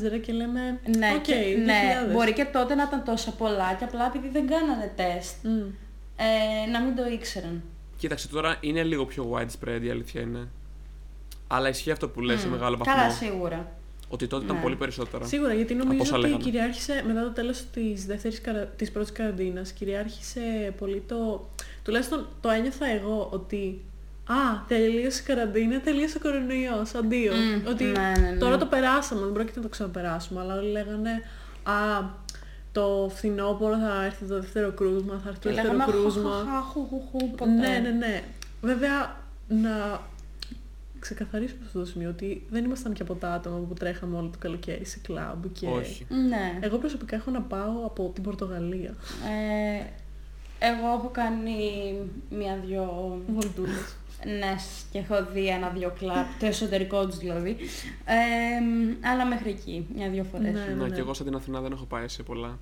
[0.05, 0.81] 2.000 ρε και λέμε.
[0.99, 2.13] Ναι, οκ, και, ναι, 2.000.
[2.13, 5.49] μπορεί και τότε να ήταν τόσα πολλά και απλά επειδή δεν κάνανε τεστ, Μμ.
[6.17, 7.63] ε, να μην το ήξεραν.
[7.97, 10.49] Κοίταξε τώρα είναι λίγο πιο widespread η αλήθεια είναι.
[11.47, 12.95] Αλλά ισχύει αυτό που λες σε Μμ, μεγάλο βαθμό.
[12.95, 13.73] Καλά, σίγουρα.
[14.09, 14.63] Ότι τότε ήταν Ναι.
[14.63, 15.25] πολύ περισσότερα.
[15.25, 16.43] Σίγουρα, γιατί νομίζω όσα ότι λέγανε.
[16.43, 21.49] κυριάρχησε μετά το τέλος της, δεύτερης, καρα- της πρώτης καραντίνας, κυριάρχησε πολύ το...
[21.83, 23.85] Τουλάχιστον το ένιωθα εγώ ότι
[24.27, 27.33] «Α, τελείωσε η καραντίνα, τελείωσε ο κορονοϊός, αντίο».
[27.33, 28.37] Μμ, ότι ναι, ναι, ναι.
[28.39, 31.11] τώρα το περάσαμε, δεν πρόκειται να το ξαναπεράσουμε, αλλά όλοι λέγανε
[31.63, 31.73] «Α,
[32.73, 36.31] το φθινόπωρο θα έρθει το δεύτερο κρούσμα, θα έρθει το Και δεύτερο λέγαμε κρούσμα».
[36.31, 37.51] «Χαχαχα, χου, χου, χου», ποτέ.
[37.51, 38.23] Ναι, ναι, ναι.
[38.63, 39.17] Βέβαια,
[39.49, 40.01] να
[40.99, 44.29] ξεκαθαρίσουμε σε αυτό το σημείο ότι δεν ήμασταν και από τα άτομα που τρέχαμε όλο
[44.29, 45.67] το καλοκαίρι σε κλαμπ και...
[45.67, 46.07] Όχι.
[46.29, 46.59] Ναι.
[46.61, 48.95] Εγώ προσωπικά έχω να πάω από την Πορτογαλία.
[49.25, 49.85] Ε,
[50.59, 51.59] εγώ έχω κάνει
[52.31, 53.19] μία-δυο...
[53.27, 53.97] Βολτούλες.
[54.27, 54.55] Ναι,
[54.91, 57.57] και έχω δει ένα-δυο κλαπ, το εσωτερικό τους δηλαδή.
[58.05, 60.53] Ε, αλλά μέχρι εκεί, μια-δυο φορές.
[60.53, 60.75] Ναι.
[60.85, 62.59] Ναι, και εγώ σαν την Αθηνά δεν έχω πάει σε πολλά.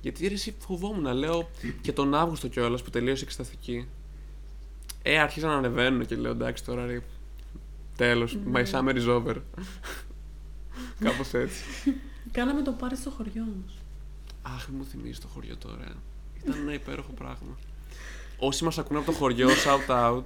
[0.00, 1.48] Γιατί ρε, εσύ φοβόμουν, λέω
[1.80, 3.88] και τον Αύγουστο κιόλας που τελείωσε η εξεταστική.
[5.02, 7.00] Ε, άρχισαν να ανεβαίνουν και λέω εντάξει τώρα ρε.
[7.96, 9.36] Τέλος, my summer is over.
[11.00, 11.64] Κάπως έτσι.
[12.32, 13.78] Κάναμε το πάρει στο χωριό όμως.
[14.42, 15.94] Αχ, μου θυμίζεις το χωριό τώρα.
[16.42, 17.58] Ήταν ένα υπέροχο πράγμα.
[18.38, 20.22] Όσοι μας ακούνε από το χωριό, shout out.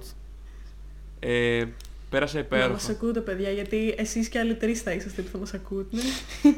[1.19, 1.65] Ε,
[2.09, 2.69] πέρασα Να υπέροχα.
[2.71, 5.97] μας ακούτε παιδιά, γιατί εσείς και άλλοι τρεις θα είσαστε που θα μας ακούτε.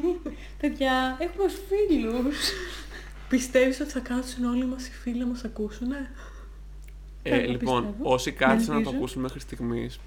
[0.60, 2.36] Παιδιά, έχουμε φίλους.
[3.28, 6.10] Πιστεύεις ότι θα κάτσουν όλοι μας οι φίλοι να μας ακούσουνε;
[7.22, 8.12] Ε, Εγώ λοιπόν, πιστεύω.
[8.12, 8.96] όσοι κάθισαν να το Ελπίζω.
[8.96, 10.00] ακούσουν μέχρι στιγμής,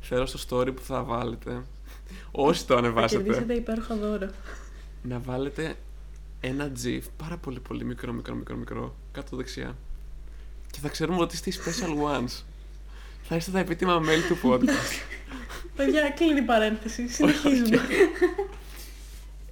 [0.00, 1.62] θέλω στο story που θα βάλετε,
[2.30, 4.30] όσοι το Θα ανεβάσετε, κερδίσετε υπέροχα δώρα.
[5.02, 5.74] να βάλετε
[6.40, 9.76] ένα GIF πάρα πολύ πολύ μικρό, μικρό, μικρό, μικρό, κάτω δεξιά.
[10.70, 12.42] Και θα ξέρουμε ότι είστε οι special ones.
[13.22, 15.02] Θα είστε τα επίτιμα μέλη του podcast.
[15.76, 17.08] Παιδιά, κλείνει η παρένθεση.
[17.08, 17.80] Συνεχίζουμε.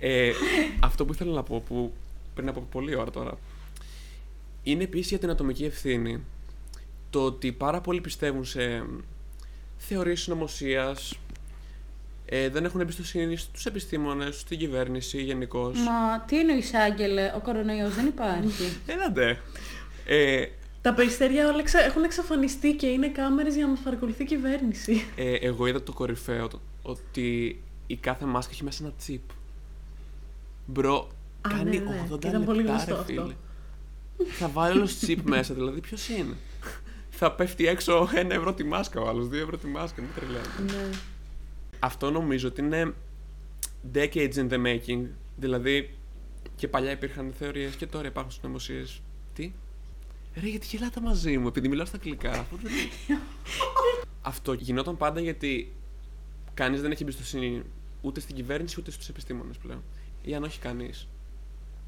[0.00, 0.32] ε,
[0.80, 1.92] αυτό που ήθελα να πω, που
[2.34, 3.38] πριν από πολλή ώρα τώρα,
[4.62, 6.24] είναι επίσης για την ατομική ευθύνη.
[7.10, 8.84] Το ότι πάρα πολλοί πιστεύουν σε
[9.78, 11.18] θεωρίες συνωμοσίας,
[12.26, 15.78] ε, δεν έχουν εμπιστοσύνη στους επιστήμονες, στην κυβέρνηση γενικώς.
[15.78, 18.78] Μα τι εννοείς Άγγελε, ο κορονοϊός δεν υπάρχει.
[18.86, 19.40] Έλατε.
[20.06, 20.44] Ε,
[20.82, 25.04] Τα περιστέρια όλα εξα- έχουν εξαφανιστεί και είναι κάμερες για να μας παρακολουθεί η κυβέρνηση.
[25.16, 29.22] ε, εγώ είδα το κορυφαίο, το- ότι η κάθε μάσκα έχει μέσα ένα τσίπ.
[30.66, 31.08] Μπρο,
[31.40, 32.06] Α, κάνει ναι, ναι.
[32.10, 33.12] 80 Ήταν πολύ λεπτά, γνωστό ρε αυτό.
[33.12, 33.34] φίλε.
[34.38, 36.34] Θα βάλει όλος τσίπ μέσα, δηλαδή ποιος είναι;
[37.10, 40.62] Θα πέφτει έξω ένα ευρώ τη μάσκα ο άλλος, δύο ευρώ τη μάσκα, μην τρελαίνετε.
[40.76, 40.88] ναι.
[41.78, 42.94] Αυτό νομίζω ότι είναι
[43.94, 45.06] decades in the making.
[45.36, 45.94] Δηλαδή
[46.56, 49.00] και παλιά υπήρχαν θεωρίες και τώρα υπάρχουν συνωμοσίες.
[49.34, 49.52] Τι;
[50.34, 52.30] Ρε γιατί γελάτε μαζί μου επειδή μιλάω στα αγγλικά.
[52.30, 52.72] Αυτό, δεν...
[54.22, 55.72] Αυτό γινόταν πάντα γιατί
[56.54, 57.62] κανείς δεν έχει εμπιστοσύνη
[58.00, 59.82] ούτε στην κυβέρνηση ούτε στους επιστήμονες πλέον.
[60.22, 61.08] Ή αν όχι κανείς.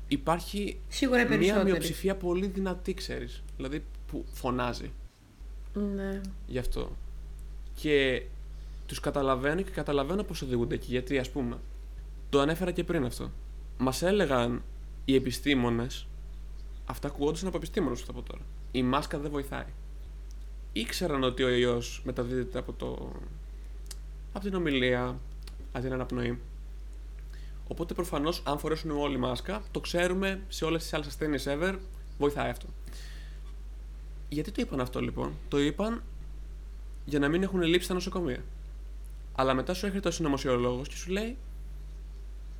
[0.08, 1.70] Υπάρχει Σίγουρα οι μια περισσότεροι.
[1.70, 3.42] μειοψηφία πολύ δυνατή, ξέρεις.
[3.56, 4.92] Δηλαδή που φωνάζει
[5.94, 6.20] Ναι.
[6.46, 6.96] γι' αυτό.
[7.74, 8.22] Και
[8.86, 10.86] τους καταλαβαίνω και καταλαβαίνω πώς οδηγούνται εκεί.
[10.90, 11.58] Γιατί, ας πούμε,
[12.30, 13.30] το ανέφερα και πριν αυτό.
[13.78, 14.62] Μας έλεγαν
[15.04, 16.06] οι επιστήμονες,
[16.92, 18.42] αυτά ακουγόντουσαν από επιστήμονες αυτό από τώρα.
[18.72, 19.66] Η μάσκα δεν βοηθάει.
[20.72, 23.12] Ήξεραν ότι ο ιός μεταδίδεται από, το...
[24.32, 25.18] από την ομιλία,
[25.72, 26.38] από την αναπνοή.
[27.68, 31.78] Οπότε προφανώς αν φορέσουν όλοι μάσκα, το ξέρουμε σε όλες τις άλλες ασθένειες ever,
[32.18, 32.66] βοηθάει αυτό.
[34.28, 36.02] Γιατί το είπαν αυτό λοιπόν; Το είπαν
[37.04, 38.44] για να μην έχουν λείψει στα νοσοκομεία.
[39.34, 41.36] Αλλά μετά σου έρχεται ο συνωμοσιολόγος και σου λέει,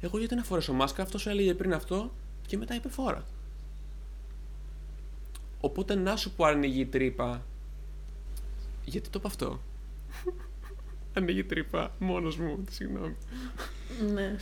[0.01, 2.11] Εγώ γιατί να φορέσω μάσκα, αυτός έλεγε πριν αυτό
[2.47, 3.25] και μετά είπε φόρα.
[5.65, 7.45] Οπότε να σου πω ανοίγει η τρύπα.
[8.85, 9.61] Γιατί το είπα αυτό;
[11.17, 13.17] ανοίγει τρύπα μόνος μου, συγγνώμη.
[14.13, 14.37] Ναι.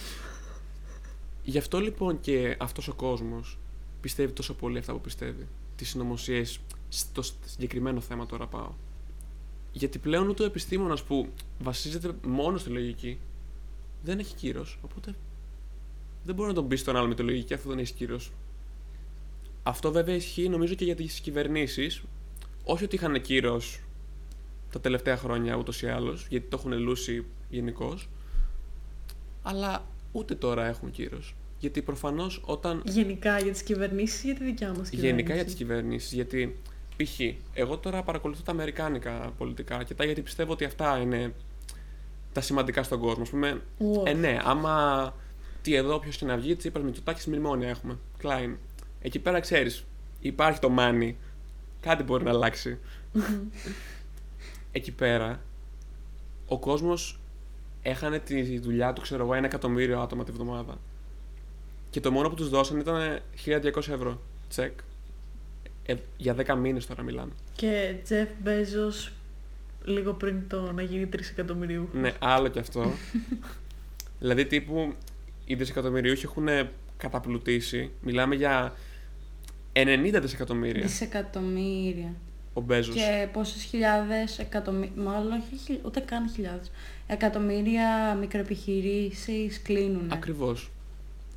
[1.45, 3.59] Γι' αυτό λοιπόν και αυτός ο κόσμος
[4.01, 5.47] πιστεύει τόσο πολύ αυτά που πιστεύει.
[5.77, 8.73] Τις συνωμοσίες στο συγκεκριμένο θέμα τώρα πάω.
[9.73, 13.18] Γιατί πλέον ούτε ο επιστήμονας που βασίζεται μόνο στη λογική
[14.03, 14.79] δεν έχει κύρος.
[14.83, 15.14] Οπότε
[16.25, 18.33] δεν μπορεί να τον πεις στον άλλο με τη λογική αφού δεν έχει κύρος.
[19.63, 22.03] Αυτό βέβαια ισχύει νομίζω και για τις κυβερνήσεις.
[22.65, 23.81] Όχι ότι είχαν κύρος
[24.73, 27.99] τα τελευταία χρόνια ούτως ή άλλως, γιατί το έχουν λούσει γενικώ.
[29.43, 31.35] Αλλά ούτε τώρα έχουν κύρος.
[31.59, 35.07] Γιατί προφανώς όταν Γενικά για τις κυβερνήσεις ή για τη δικιά μας κυβέρνηση.
[35.07, 36.13] Γενικά για τις κυβερνήσεις.
[36.13, 36.57] Γιατί
[36.97, 37.21] π.χ.
[37.53, 41.35] εγώ τώρα παρακολουθώ τα αμερικάνικα πολιτικά και τα γιατί πιστεύω ότι αυτά είναι
[42.33, 43.23] τα σημαντικά στον κόσμο.
[43.23, 44.07] Α πούμε, Wow.
[44.07, 45.15] ε, ναι, άμα
[45.63, 47.99] τι εδώ, ποιο και να βγει, Τσίπρας Μητσοτάκη μνημόνια έχουμε.
[48.19, 48.57] Κλάιν.
[49.03, 49.85] Εκεί πέρα ξέρεις,
[50.21, 51.15] υπάρχει το money.
[51.81, 52.79] Κάτι μπορεί να αλλάξει.
[54.73, 55.41] Εκεί πέρα,
[56.47, 57.21] ο κόσμος
[57.83, 60.79] έχανε τη δουλειά του, ξέρω εγώ, ένα εκατομμύριο άτομα τη βδομάδα.
[61.91, 64.21] Και το μόνο που τους δώσαν ήταν 1200 ευρώ.
[64.49, 64.79] Τσεκ.
[65.87, 67.33] Ε, για 10 μήνες τώρα μιλάμε.
[67.53, 69.13] Και Τζεφ Μπέζος
[69.85, 71.89] λίγο πριν το να γίνει 3 εκατομμυρίου.
[71.93, 72.93] Ναι, άλλο κι αυτό.
[74.21, 74.95] δηλαδή, τύπου
[75.45, 76.49] οι δισεκατομμυριούχοι έχουν
[76.97, 77.91] καταπλουτίσει.
[78.01, 78.75] Μιλάμε για
[79.87, 82.12] 90 δισεκατομμύρια Δισεκατομμύρια.
[82.53, 82.95] ο Μπέζος.
[82.95, 86.70] Και πόσες χιλιάδες εκατομμύρια, μάλλον όχι χιλ- ούτε καν χιλιάδες,
[87.07, 90.11] εκατομμύρια μικροεπιχειρήσεις κλείνουν.
[90.12, 90.70] Ακριβώς.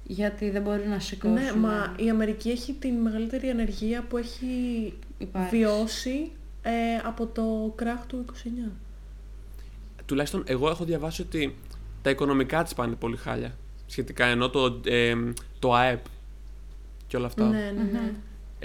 [0.07, 1.33] Γιατί δεν μπορεί να σηκώσουν.
[1.37, 4.45] Ναι, μα η Αμερική έχει την μεγαλύτερη ανεργία που έχει
[5.17, 5.55] Υπάρχει.
[5.57, 6.31] βιώσει
[6.61, 6.71] ε,
[7.03, 8.25] από το κράχ του
[8.67, 8.71] 29.
[10.05, 11.55] Τουλάχιστον εγώ έχω διαβάσει ότι
[12.01, 13.55] τα οικονομικά της πάνε πολύ χάλια.
[13.85, 15.15] Σχετικά ενώ το, ε,
[15.59, 16.05] το ΑΕΠ
[17.07, 17.47] και όλα αυτά.
[17.47, 18.11] Ναι, ναι, ναι.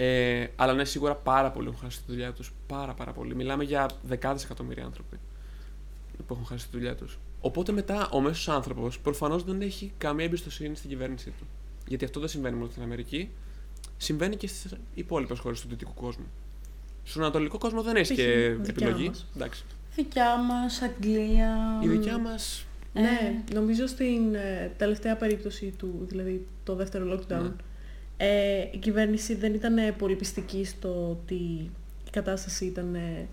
[0.01, 2.53] Ε, αλλά ναι, σίγουρα πάρα πολλοί έχουν χάσει τη δουλειά τους.
[2.67, 3.35] Πάρα, πάρα πολύ.
[3.35, 5.17] Μιλάμε για δεκάδες εκατομμύρια άνθρωποι
[6.27, 7.19] που έχουν χάσει τη δουλειά τους.
[7.41, 11.47] Οπότε μετά ο μέσος άνθρωπος προφανώς δεν έχει καμία εμπιστοσύνη στην κυβέρνησή του.
[11.87, 13.31] Γιατί αυτό δεν συμβαίνει μόνο στην Αμερική.
[13.97, 16.25] Συμβαίνει και στις υπόλοιπες χώρες του δυτικού κόσμου.
[17.05, 18.17] Στον Ανατολικό κόσμο δεν έχει Π.χ.
[18.21, 19.07] και δικιά επιλογή.
[19.09, 19.27] μας.
[19.37, 19.65] Εντάξει.
[19.95, 21.81] Δικιά μας, Αγγλία.
[21.83, 22.67] Η δικιά μας.
[22.93, 27.51] Ε, Ναι, νομίζω στην ε, τελευταία περίπτωση του, δηλαδή το δεύτερο lockdown, Ναι.
[28.21, 31.35] Ε, η κυβέρνηση δεν ήταν ε, πολύ πιστική στο ότι
[32.07, 33.27] η κατάσταση ήταν ε,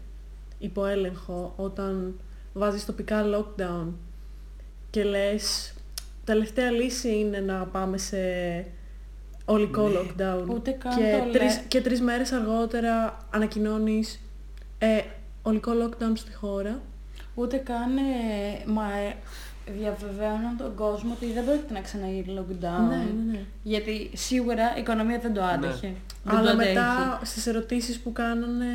[0.60, 2.20] υπό έλεγχο όταν
[2.54, 3.88] βάζεις τοπικά lockdown
[4.90, 5.74] και λες
[6.24, 8.18] τελευταία λύση είναι να πάμε σε
[9.46, 9.96] ολικό Ναι.
[10.00, 14.20] lockdown Ούτε καν και, το τρεις, λέ- και τρεις μέρες αργότερα ανακοινώνεις
[14.78, 15.02] ε,
[15.42, 16.82] ολικό lockdown στη χώρα
[17.36, 18.02] Ούτε καν ε,
[18.66, 19.16] μα, ε,
[19.80, 22.88] διαβεβαίωναν τον κόσμο ότι δεν πρόκειται να ξαναγίνει lockdown.
[22.90, 23.40] ναι, ναι, ναι.
[23.64, 25.94] Γιατί σίγουρα η οικονομία δεν το άντεχε.
[26.24, 26.68] Δεν Αλλά το αντέχει.
[26.74, 28.66] μετά στις ερωτήσεις που κάνανε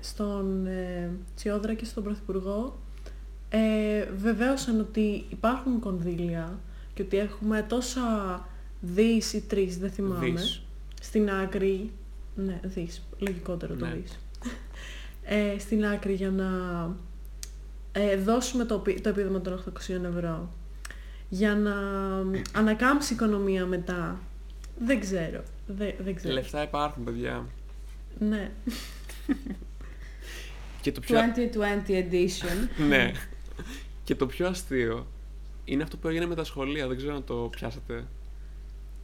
[0.00, 2.78] στον ε, Τσιόδρα και στον Πρωθυπουργό
[3.48, 6.58] ε, βεβαίωσαν ότι υπάρχουν κονδύλια
[6.94, 8.00] και ότι έχουμε τόσα
[8.80, 10.62] δις ή τρεις, δεν θυμάμαι, Δις.
[11.00, 11.90] στην άκρη,
[12.34, 13.94] ναι δις, λογικότερο το Ναι.
[13.94, 14.18] δις,
[15.24, 16.46] ε, στην άκρη για να
[17.92, 20.52] ε, δώσουμε το, πι- το επίδομα των 800 ευρώ
[21.28, 21.74] για να
[22.54, 24.20] ανακάμψει η οικονομία μετά.
[24.78, 25.42] Δεν ξέρω.
[25.66, 26.34] Δεν, δεν ξέρω.
[26.34, 27.46] Λεφτά υπάρχουν, παιδιά.
[28.18, 28.50] Ναι.
[30.80, 31.18] Και το πιο.
[31.86, 32.68] 2020 edition.
[32.88, 33.12] ναι.
[34.04, 35.06] Και το πιο αστείο
[35.64, 36.88] είναι αυτό που έγινε με τα σχολεία.
[36.88, 38.04] Δεν ξέρω αν το πιάσατε.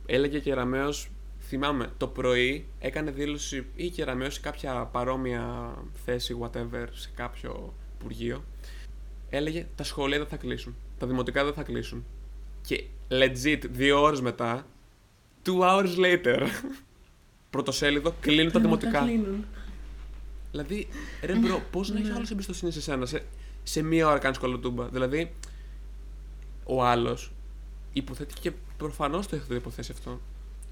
[0.06, 1.10] Έλεγε και Ραμαίος,
[1.40, 5.74] θυμάμαι, το πρωί έκανε δήλωση ή και Ραμαίος σε κάποια παρόμοια
[6.04, 8.44] θέση, whatever, σε κάποιο υπουργείο.
[9.30, 10.74] Έλεγε τα σχολεία δεν θα κλείσουν.
[10.98, 12.04] Τα δημοτικά δεν θα κλείσουν.
[12.66, 14.66] Και legit, δύο ώρες μετά,
[15.46, 16.46] two hours later,
[17.50, 19.00] πρωτοσέλιδο, κλείνουν τα δημοτικά.
[19.00, 19.44] κλείνουν.
[20.50, 20.88] Δηλαδή,
[21.22, 22.14] ρε bro, πώς να έχει Ναι.
[22.14, 23.22] άλλος εμπιστοσύνη σε σένα, σε,
[23.62, 24.84] σε μία ώρα κάνεις κολοτούμπα.
[24.88, 25.32] Δηλαδή,
[26.64, 27.32] ο άλλος
[27.92, 30.20] υποθέτει και προφανώς το έχετε υποθέσει αυτό,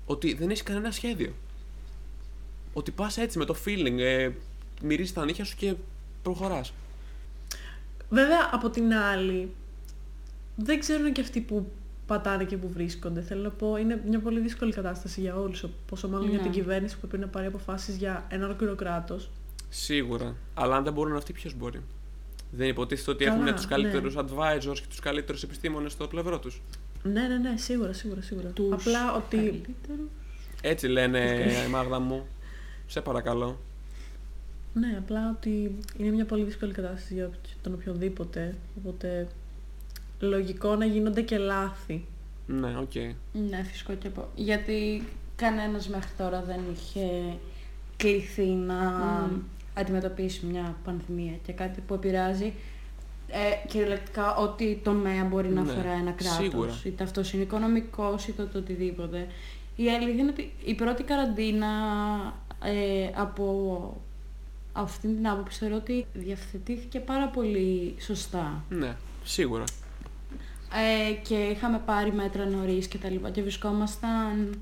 [0.06, 1.32] ότι δεν έχει κανένα σχέδιο.
[2.72, 4.30] Ότι πας έτσι με το feeling, ε,
[4.82, 5.74] μυρίζεις τα νύχια σου και
[6.22, 6.72] προχωράς.
[8.10, 9.54] Βέβαια, από την άλλη,
[10.56, 11.70] δεν ξέρουν και αυτοί που
[12.06, 13.20] πατάνε και που βρίσκονται.
[13.20, 16.42] Θέλω να πω, είναι μια πολύ δύσκολη κατάσταση για όλους, πόσο μάλλον για Ναι.
[16.42, 19.30] την κυβέρνηση που πρέπει να πάρει αποφάσεις για ένα ολόκληρο κράτος.
[19.68, 20.36] Σίγουρα.
[20.54, 21.80] Αλλά αν δεν μπορούν αυτοί, ποιος μπορεί;
[22.50, 24.22] Δεν υποτίθεται ότι Καλά, έχουν τους καλύτερους ναι.
[24.22, 26.60] advisors και τους καλύτερους επιστήμονες στο πλευρό τους.
[27.02, 28.48] Ναι, ναι, ναι, σίγουρα, σίγουρα, σίγουρα.
[28.48, 30.08] Τους Απλά ότι καλύτερους.
[30.62, 32.26] Έτσι λένε, η Μάγδα μου.
[32.86, 33.58] Σε παρακαλώ.
[34.74, 37.30] Ναι, απλά ότι είναι μια πολύ δύσκολη κατάσταση για
[37.62, 38.54] τον οποιοδήποτε.
[38.78, 39.26] Οπότε
[40.20, 42.04] λογικό να γίνονται και λάθη.
[42.46, 42.94] Ναι, οκ.
[43.50, 44.28] Ναι, φυσικό και πω.
[44.34, 45.02] Γιατί
[45.36, 47.36] κανένας μέχρι τώρα δεν είχε
[47.96, 49.40] κληθεί να Μμμ.
[49.74, 52.52] αντιμετωπίσει μια πανδημία και κάτι που επηρεάζει
[53.28, 56.36] ε, κυριολεκτικά ό,τι τομέα μπορεί να Ναι, αφορά ένα κράτος.
[56.36, 56.80] σίγουρα.
[56.84, 59.26] Είτε αυτός είναι οικονομικός, είτε το οτιδήποτε.
[59.76, 61.66] Η αλήθεια είναι ότι η πρώτη καραντίνα
[62.64, 63.96] ε, από
[64.76, 68.64] αυτήν την άποψη θεωρώ ότι διευθετήθηκε πάρα πολύ σωστά.
[68.68, 69.64] Ναι, σίγουρα.
[71.10, 74.58] Ε, και είχαμε πάρει μέτρα νωρίς και τα λοιπά και βρισκόμασταν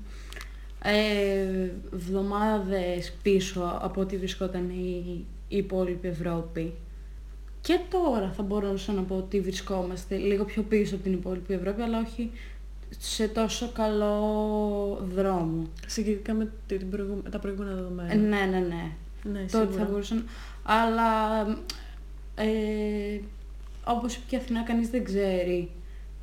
[0.83, 6.73] ε, εβδομάδες πίσω από ό,τι βρισκόταν η, η υπόλοιπη Ευρώπη.
[7.61, 11.81] Και τώρα θα μπορούσα να πω ότι βρισκόμαστε λίγο πιο πίσω από την υπόλοιπη Ευρώπη,
[11.81, 12.31] αλλά όχι
[12.99, 14.17] σε τόσο καλό
[15.15, 15.67] δρόμο.
[15.87, 18.11] Συγκριτικά με την προηγου- τα προηγούμενα δεδομένα.
[18.11, 18.91] Ε, ναι, ναι, ναι.
[19.23, 19.83] Ναι, Τότε σίγουρα.
[19.85, 20.25] θα μπορούσαν.
[20.63, 21.41] Αλλά
[22.35, 23.19] ε,
[23.85, 25.69] όπως είπε και η Αθηνά, κανείς δεν ξέρει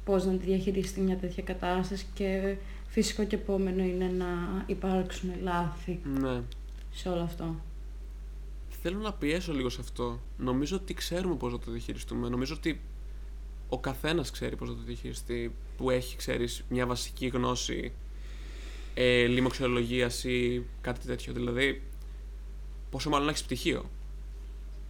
[0.04, 2.56] πώς να τη διαχειριστεί μια τέτοια κατάσταση και
[2.88, 4.26] φυσικό και επόμενο είναι να
[4.66, 6.40] υπάρξουν λάθη Ναι.
[6.92, 7.54] σε όλο αυτό.
[8.82, 10.20] Θέλω να πιέσω λίγο σε αυτό.
[10.38, 12.28] Νομίζω ότι ξέρουμε πώς να το διαχειριστούμε.
[12.28, 12.80] Νομίζω ότι
[13.68, 15.52] ο καθένας ξέρει πώς να το διαχειριστεί.
[15.76, 17.92] Που έχει, ξέρεις, μια βασική γνώση
[18.94, 21.32] ε, λοιμοξιολογίας ή κάτι τέτοιο.
[21.32, 21.82] Δηλαδή,
[22.90, 23.84] πόσο μάλλον να έχεις πτυχίο.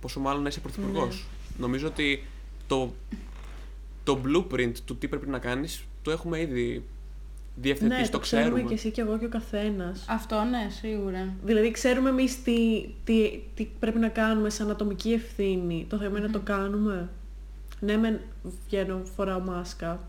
[0.00, 1.26] Πόσο μάλλον να είσαι πρωθυπουργός.
[1.58, 2.24] Νομίζω ότι
[2.66, 2.92] το,
[4.04, 6.84] το blueprint του τι πρέπει να κάνεις το έχουμε ήδη
[7.56, 8.68] διευθετήσει, ναι, το ξέρουμε ξέρουμε.
[8.68, 10.04] και εσύ και εγώ και ο καθένας.
[10.08, 11.34] Αυτό ναι, σίγουρα.
[11.44, 15.86] Δηλαδή ξέρουμε εμείς τι, τι, τι πρέπει να κάνουμε σαν ατομική ευθύνη.
[15.88, 17.08] Το θέμα είναι να το κάνουμε.
[17.80, 18.20] Ναι, μεν
[18.66, 20.00] βγαίνω, φοράω μάσκα,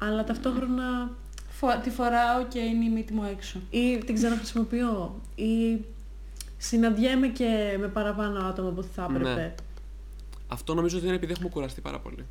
[0.00, 1.10] αλλά ταυτόχρονα
[1.50, 3.60] Φο- τη φοράω και είναι η μύτη μου έξω.
[3.70, 5.84] ή την ξαναχρησιμοποιώ ή
[6.64, 9.34] συναντιέμαι και με παραπάνω άτομα από ό,τι θα έπρεπε.
[9.34, 9.54] Ναι.
[10.48, 12.24] Αυτό νομίζω ότι είναι επειδή έχουμε κουραστεί πάρα πολύ.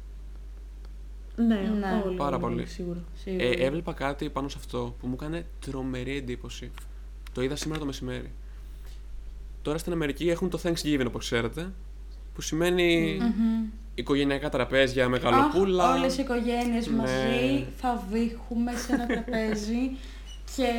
[1.36, 1.45] Ναι,
[1.79, 2.01] Ναι.
[2.05, 2.65] όλοι, Πάρα όλοι, πολύ.
[2.67, 2.99] σίγουρα.
[3.15, 3.43] Σίγουρα.
[3.43, 6.71] Ε, έβλεπα κάτι πάνω σε αυτό που μου έκανε τρομερή εντύπωση.
[7.34, 8.32] Το είδα σήμερα το μεσημέρι.
[9.61, 11.71] Τώρα στην Αμερική έχουν το Thanksgiving όπως ξέρετε,
[12.36, 13.65] που σημαίνει Μμμ.
[13.95, 15.93] οικογενειακά τραπέζια, Αχ, μεγαλοπούλα.
[15.95, 16.95] όλες οι οικογένειες Ναι.
[16.95, 19.89] μαζί θα βήχουμε σε ένα τραπέζι
[20.55, 20.69] και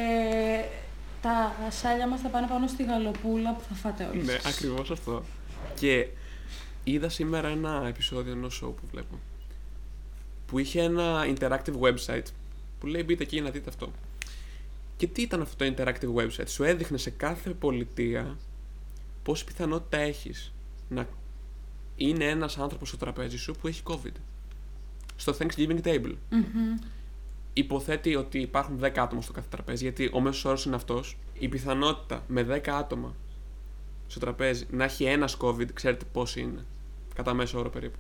[1.23, 4.47] τα σάλια μας θα πάνε πάνω στη γαλοπούλα που θα φάτε όλοι Ναι, σας.
[4.55, 5.23] ακριβώς αυτό.
[5.75, 6.09] Και
[6.85, 9.19] είδα σήμερα ένα επεισόδιο ενός show που βλέπω,
[10.47, 12.27] που είχε ένα interactive website,
[12.81, 13.93] που λέει μπείτε εκεί να δείτε αυτό.
[14.97, 18.37] Και τι ήταν αυτό το interactive website, σου έδειχνε σε κάθε πολιτεία
[19.23, 20.53] πόση πιθανότητα έχεις
[20.89, 21.07] να
[21.97, 24.15] είναι ένας άνθρωπος στο τραπέζι σου που έχει COVID.
[25.17, 26.15] Στο Thanksgiving table.
[26.31, 26.79] Μμμ.
[27.53, 31.17] Υποθέτει ότι υπάρχουν 10 άτομα στο κάθε τραπέζι, γιατί ο μέσος όρος είναι αυτός.
[31.39, 33.15] Η πιθανότητα με 10 άτομα
[34.07, 36.65] στο τραπέζι να έχει ένας COVID, ξέρετε πόση είναι.
[37.15, 37.99] Κατά μέσο όρο περίπου.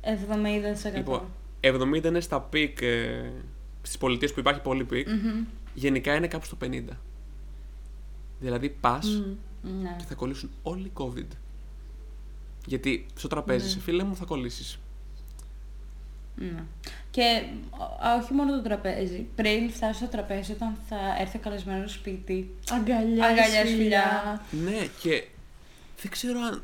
[0.00, 0.96] 70%.
[0.96, 1.22] Λοιπόν,
[1.60, 3.30] 70 είναι στα peak ε,
[3.82, 5.08] στις πολιτείες που υπάρχει πολύ peak.
[5.08, 5.44] Μμμ.
[5.74, 6.82] Γενικά είναι κάπου στο 50.
[8.40, 9.06] Δηλαδή πας
[9.62, 9.82] Μμ.
[9.82, 9.94] Ναι.
[9.98, 11.26] και θα κολλήσουν όλοι COVID.
[12.66, 13.70] Γιατί στο τραπέζι, Ναι.
[13.70, 14.78] σε φίλε μου, θα κολλήσεις.
[16.36, 16.64] Ναι.
[17.10, 17.44] Και
[18.06, 19.26] α, όχι μόνο το τραπέζι.
[19.34, 24.42] Πριν φτάσει στο τραπέζι, όταν θα έρθει ο καλεσμένος σπίτι, Αγκαλιάς, Αγκαλιάς, φιλιά.
[24.50, 25.24] Ναι, και
[26.00, 26.62] δεν ξέρω αν.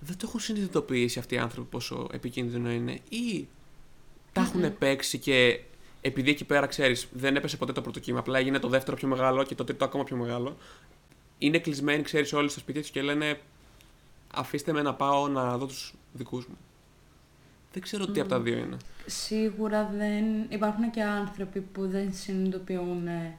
[0.00, 3.48] Δεν το έχουν συνειδητοποιήσει αυτοί οι άνθρωποι πόσο επικίνδυνο είναι ή
[4.32, 5.60] τα έχουν παίξει και
[6.00, 9.08] επειδή εκεί πέρα ξέρεις, δεν έπεσε ποτέ το πρώτο κύμα, απλά έγινε το δεύτερο πιο
[9.08, 10.56] μεγάλο και το τρίτο ακόμα πιο μεγάλο.
[11.38, 13.38] Είναι κλεισμένοι, ξέρεις, όλοι στο σπίτι τους και λένε
[14.34, 16.58] Αφήστε με να πάω να δω τους δικούς μου.
[17.78, 18.76] Δεν ξέρω τι από τα δύο είναι.
[19.06, 23.36] σίγουρα δεν υπάρχουν και άνθρωποι που δεν συνειδητοποιούν ε,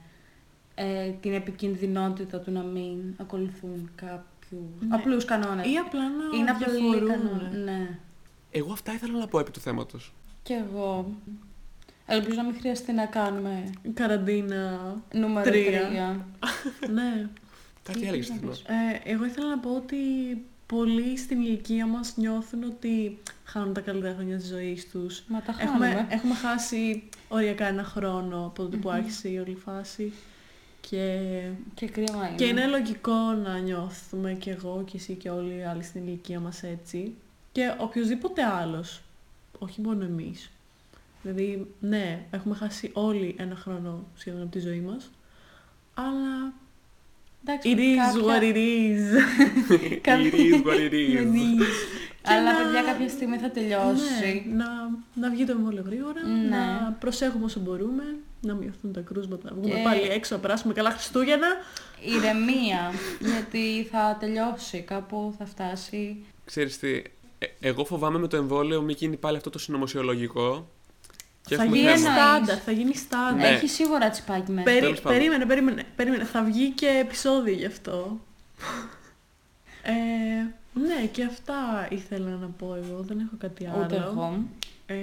[0.75, 4.95] ε, την επικινδυνότητα του να μην ακολουθούν κάποιους Ναι.
[4.95, 5.65] απλούς κανόνες.
[5.71, 7.07] Ή απλά να Είναι απλοί διαφορούν.
[7.07, 7.63] κανόνες.
[7.63, 7.99] Ναι.
[8.51, 10.13] Εγώ αυτά ήθελα να πω επί του θέματος.
[10.43, 11.11] Και εγώ.
[12.05, 14.79] Ελπίζω να μην χρειαστεί να κάνουμε Καραντίνα.
[15.13, 16.25] νούμερο Τρία.
[16.39, 16.89] 3.
[16.93, 17.29] ναι.
[17.83, 18.51] Κάτι Τι έλεγες θες να Αθηνά.
[18.51, 19.95] πεις; Ε, εγώ ήθελα να πω ότι
[20.75, 25.23] πολλοί στην ηλικία μας νιώθουν ότι χάνουν τα καλύτερα χρόνια της ζωής τους.
[25.27, 25.87] Μα τα χάνουμε.
[25.87, 30.13] Έχουμε, έχουμε χάσει οριακά ένα χρόνο από τότε που άρχισε η όλη φάση.
[30.81, 31.19] Και,
[31.73, 32.35] Και κρίμα είναι.
[32.35, 36.39] και είναι λογικό να νιώθουμε κι εγώ και εσύ και όλοι οι άλλοι στην ηλικία
[36.39, 37.15] μας έτσι.
[37.51, 39.01] Και οποιοδήποτε άλλος.
[39.59, 40.49] Όχι μόνο εμείς.
[41.21, 45.09] Δηλαδή, ναι, έχουμε χάσει όλοι ένα χρόνο σχεδόν από τη ζωή μας.
[45.93, 46.53] Αλλά
[47.45, 49.01] Εντάξει, it is κάποια- what it is.
[50.27, 51.13] It is what it is.
[51.13, 51.65] Δεν είναι.
[52.21, 54.45] Και Αλλά να- παιδιά κάποια στιγμή θα τελειώσει.
[54.49, 54.65] Ναι, να,
[55.13, 56.49] να βγει το εμβόλιο γρήγορα, Ναι.
[56.49, 58.03] να προσέχουμε όσο μπορούμε,
[58.41, 61.47] να μειωθούν τα κρούσματα, να βγούμε Και- πάλι έξω, να περάσουμε καλά Χριστούγεννα.
[62.05, 62.91] Ηρεμία.
[63.31, 64.79] γιατί θα τελειώσει.
[64.81, 66.23] Κάπου θα φτάσει.
[66.45, 67.01] Ξέρεις τι,
[67.41, 70.69] Ε, εγώ φοβάμαι με το εμβόλιο μην γίνει πάλι αυτό το συνωμοσιολογικό.
[71.49, 72.15] Και θα έχουμε γίνει θέμα.
[72.15, 73.35] στάνταρ, θα γίνει στάνταρ.
[73.35, 73.47] Ναι.
[73.47, 74.63] Έχει σίγουρα τσιπάκι μέσα.
[74.63, 75.17] Περί- Τέλος πάντων.
[75.17, 76.23] περίμενε, περίμενε, περίμενε.
[76.23, 78.19] Θα βγει και επεισόδιο γι' αυτό.
[79.83, 79.91] ε,
[80.73, 83.01] ναι, και αυτά ήθελα να πω εγώ.
[83.01, 83.83] Δεν έχω κάτι άλλο.
[83.83, 84.43] Ούτε εγώ.
[84.85, 84.95] Ε,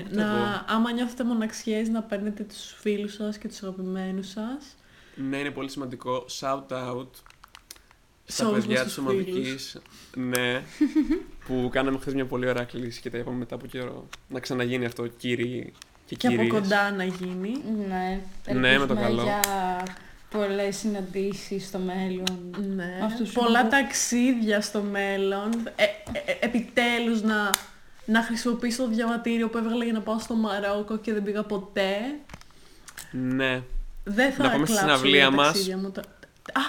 [0.00, 0.64] Ούτε να, εγώ.
[0.66, 4.76] άμα νιώθετε μοναξιές, να παίρνετε τους φίλους σας και τους αγαπημένους σας.
[5.14, 6.24] Ναι, είναι πολύ σημαντικό.
[6.40, 7.06] Shout out
[8.24, 9.78] Σε στα όλους παιδιά μας της τους ομαδικής.
[10.16, 10.62] ναι.
[11.46, 14.08] που κάναμε χθες μια πολύ ωραία κλίση και τα είπαμε μετά από καιρό.
[14.28, 15.72] Να ξαναγίνει αυτό, κύριοι
[16.10, 16.60] και, Και από κυρίες.
[16.60, 17.52] κοντά να γίνει.
[17.88, 18.20] Ναι,
[18.52, 19.22] Ναι, με το ελπίζουμε καλό.
[19.22, 19.40] για
[20.30, 22.54] πολλές συναντήσεις στο μέλλον.
[22.76, 23.00] Ναι.
[23.04, 25.50] Αυτούς Πολλά που- ταξίδια στο μέλλον.
[25.76, 25.88] Ε, ε,
[26.24, 27.50] ε, επιτέλους να,
[28.04, 31.96] να χρησιμοποιήσω το διαβατήριο που έβγαλα για να πάω στο Μαρόκο και δεν πήγα ποτέ.
[33.10, 33.62] Ναι.
[34.04, 35.46] Δεν θα Να πάμε στη κλάψω συναυλία για τα μας.
[35.46, 35.90] ταξίδια Μου.
[35.90, 36.00] Το-
[36.52, 36.62] Α,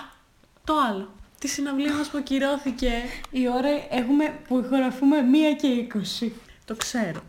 [0.64, 1.10] το άλλο.
[1.40, 2.92] Τη συναυλία μας που ακυρώθηκε.
[3.32, 6.32] Η ώρα έχουμε που ηχογραφούμε 1 και 20.
[6.66, 7.22] Το ξέρω.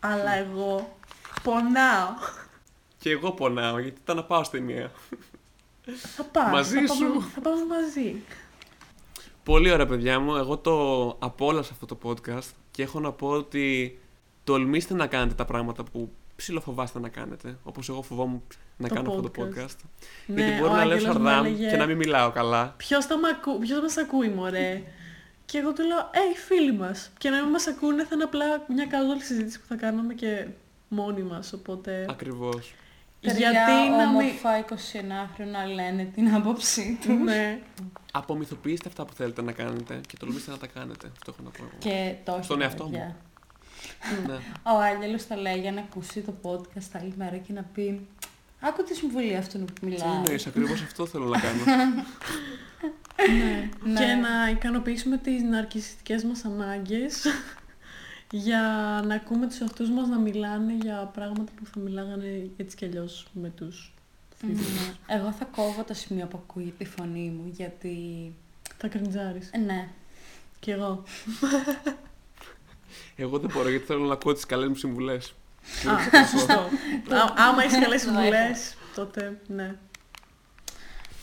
[0.00, 0.95] Αλλά εγώ
[1.46, 2.08] πονάω.
[2.98, 4.90] Και εγώ πονάω γιατί ήταν να πάω στη μία.
[6.16, 6.48] Θα πάω.
[6.48, 7.04] Μαζί θα σου.
[7.04, 8.22] Πάμε, θα πάμε μαζί.
[9.44, 10.36] Πολύ ωραία, παιδιά μου.
[10.36, 13.98] Εγώ το απόλαυσα αυτό το podcast και έχω να πω ότι
[14.44, 17.58] τολμήστε να κάνετε τα πράγματα που ψιλοφοβάστε να κάνετε.
[17.62, 18.42] Όπως εγώ φοβόμουν
[18.76, 19.58] να Το κάνω αυτό το podcast.
[19.58, 19.76] podcast.
[20.26, 22.74] Ναι, γιατί μπορεί ο να λέω Άγγελος μου σαρδάμ έλεγε, και να μην μιλάω καλά.
[22.76, 24.82] Ποιος, θα μ' ακού, ποιος μας ακούει μωρέ;
[25.44, 27.10] και εγώ του λέω, ε, οι φίλοι μας.
[27.18, 30.46] Και να μην μας ακούνε θα είναι απλά μια casual συζήτηση που θα κάνουμε και
[30.88, 31.52] μόνοι μας.
[31.52, 32.74] Οπότε, Ακριβώς.
[33.20, 33.92] γιατί Τρία να μην...
[34.08, 37.14] όμορφα 21χρονα λένε την άποψή τους.
[37.24, 37.60] ναι.
[38.12, 41.10] Απομυθοποιήστε αυτά που θέλετε να κάνετε και τολμήστε να τα κάνετε.
[41.16, 41.76] Αυτό έχω να πω εγώ.
[41.78, 42.90] Και το όχι, Στον εαυτό μου.
[42.90, 43.16] παιδιά.
[44.26, 44.34] ναι.
[44.62, 48.06] Ο Άγγελος θα λέει για να ακούσει το podcast άλλη μέρα και να πει
[48.60, 50.14] Άκου τη συμβουλή αυτού που Τι μιλάει.
[50.16, 51.64] εννοείς, ακριβώς αυτό θέλω να κάνω.
[51.64, 52.02] ναι.
[53.92, 53.98] Ναι.
[54.00, 57.26] Και να ικανοποιήσουμε τις ναρκισιστικές μας ανάγκες
[58.30, 58.60] για
[59.06, 63.26] να ακούμε τους εαυτούς μας να μιλάνε για πράγματα που θα μιλάγανε έτσι κι αλλιώς
[63.32, 63.94] με τους
[64.36, 64.60] φίλους.
[64.60, 65.14] Ναι.
[65.16, 68.32] Εγώ θα κόβω το σημείο που ακούει τη φωνή μου γιατί.
[68.78, 69.50] Θα κρυντζάρεις.
[69.52, 69.88] Ε, ναι.
[70.60, 71.02] Κι εγώ.
[73.16, 75.34] Εγώ δεν μπορώ γιατί θέλω να ακούω τις καλές μου συμβουλές.
[75.88, 76.52] Α, σωστό.
[76.52, 79.74] Α, άμα έχεις καλές Το συμβουλές, τότε ναι.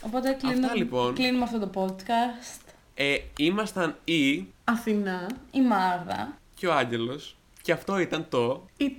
[0.02, 1.14] Οπότε κλείνω, λοιπόν.
[1.14, 2.62] κλείνουμε αυτό το podcast.
[2.94, 6.38] Ε, ήμασταν η Αθηνά, Η Μάρδα.
[6.64, 8.66] Και ο Άγγελος και αυτό ήταν το...
[8.78, 8.96] η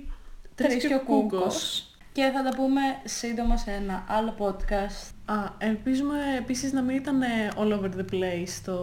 [0.55, 1.87] Τρεις και ο Κούκος.
[2.11, 5.11] Και θα τα πούμε σύντομα σε ένα άλλο podcast.
[5.25, 8.77] Α, ελπίζουμε επίσης να μην ήταν ε, all over the place το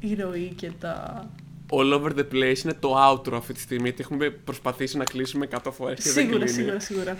[0.00, 1.24] η ροή και τα...
[1.70, 3.82] All over the place είναι το outro αυτή τη στιγμή.
[3.88, 6.58] Γιατί έχουμε προσπαθήσει να κλείσουμε 100 φορές και δεν Σίγουρα, κλείνει.
[6.58, 7.16] σίγουρα, σίγουρα.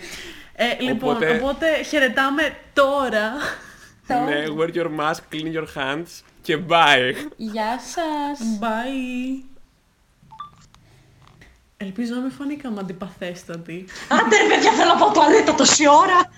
[0.55, 1.83] Ε, λοιπόν, Οπότε- οπότε...
[1.83, 2.41] χαιρετάμε
[2.73, 3.31] τώρα.
[4.07, 7.13] Ναι, wear your mask, clean your hands και bye.
[7.37, 8.59] Γεια σας!
[8.61, 9.48] Bye.
[11.81, 13.85] Ελπίζω να μην φανήκαμε αντιπαθέστατοι.
[14.07, 16.31] Άντε ρε παιδιά θέλω να πάω τουαλέτα τόση ώρα.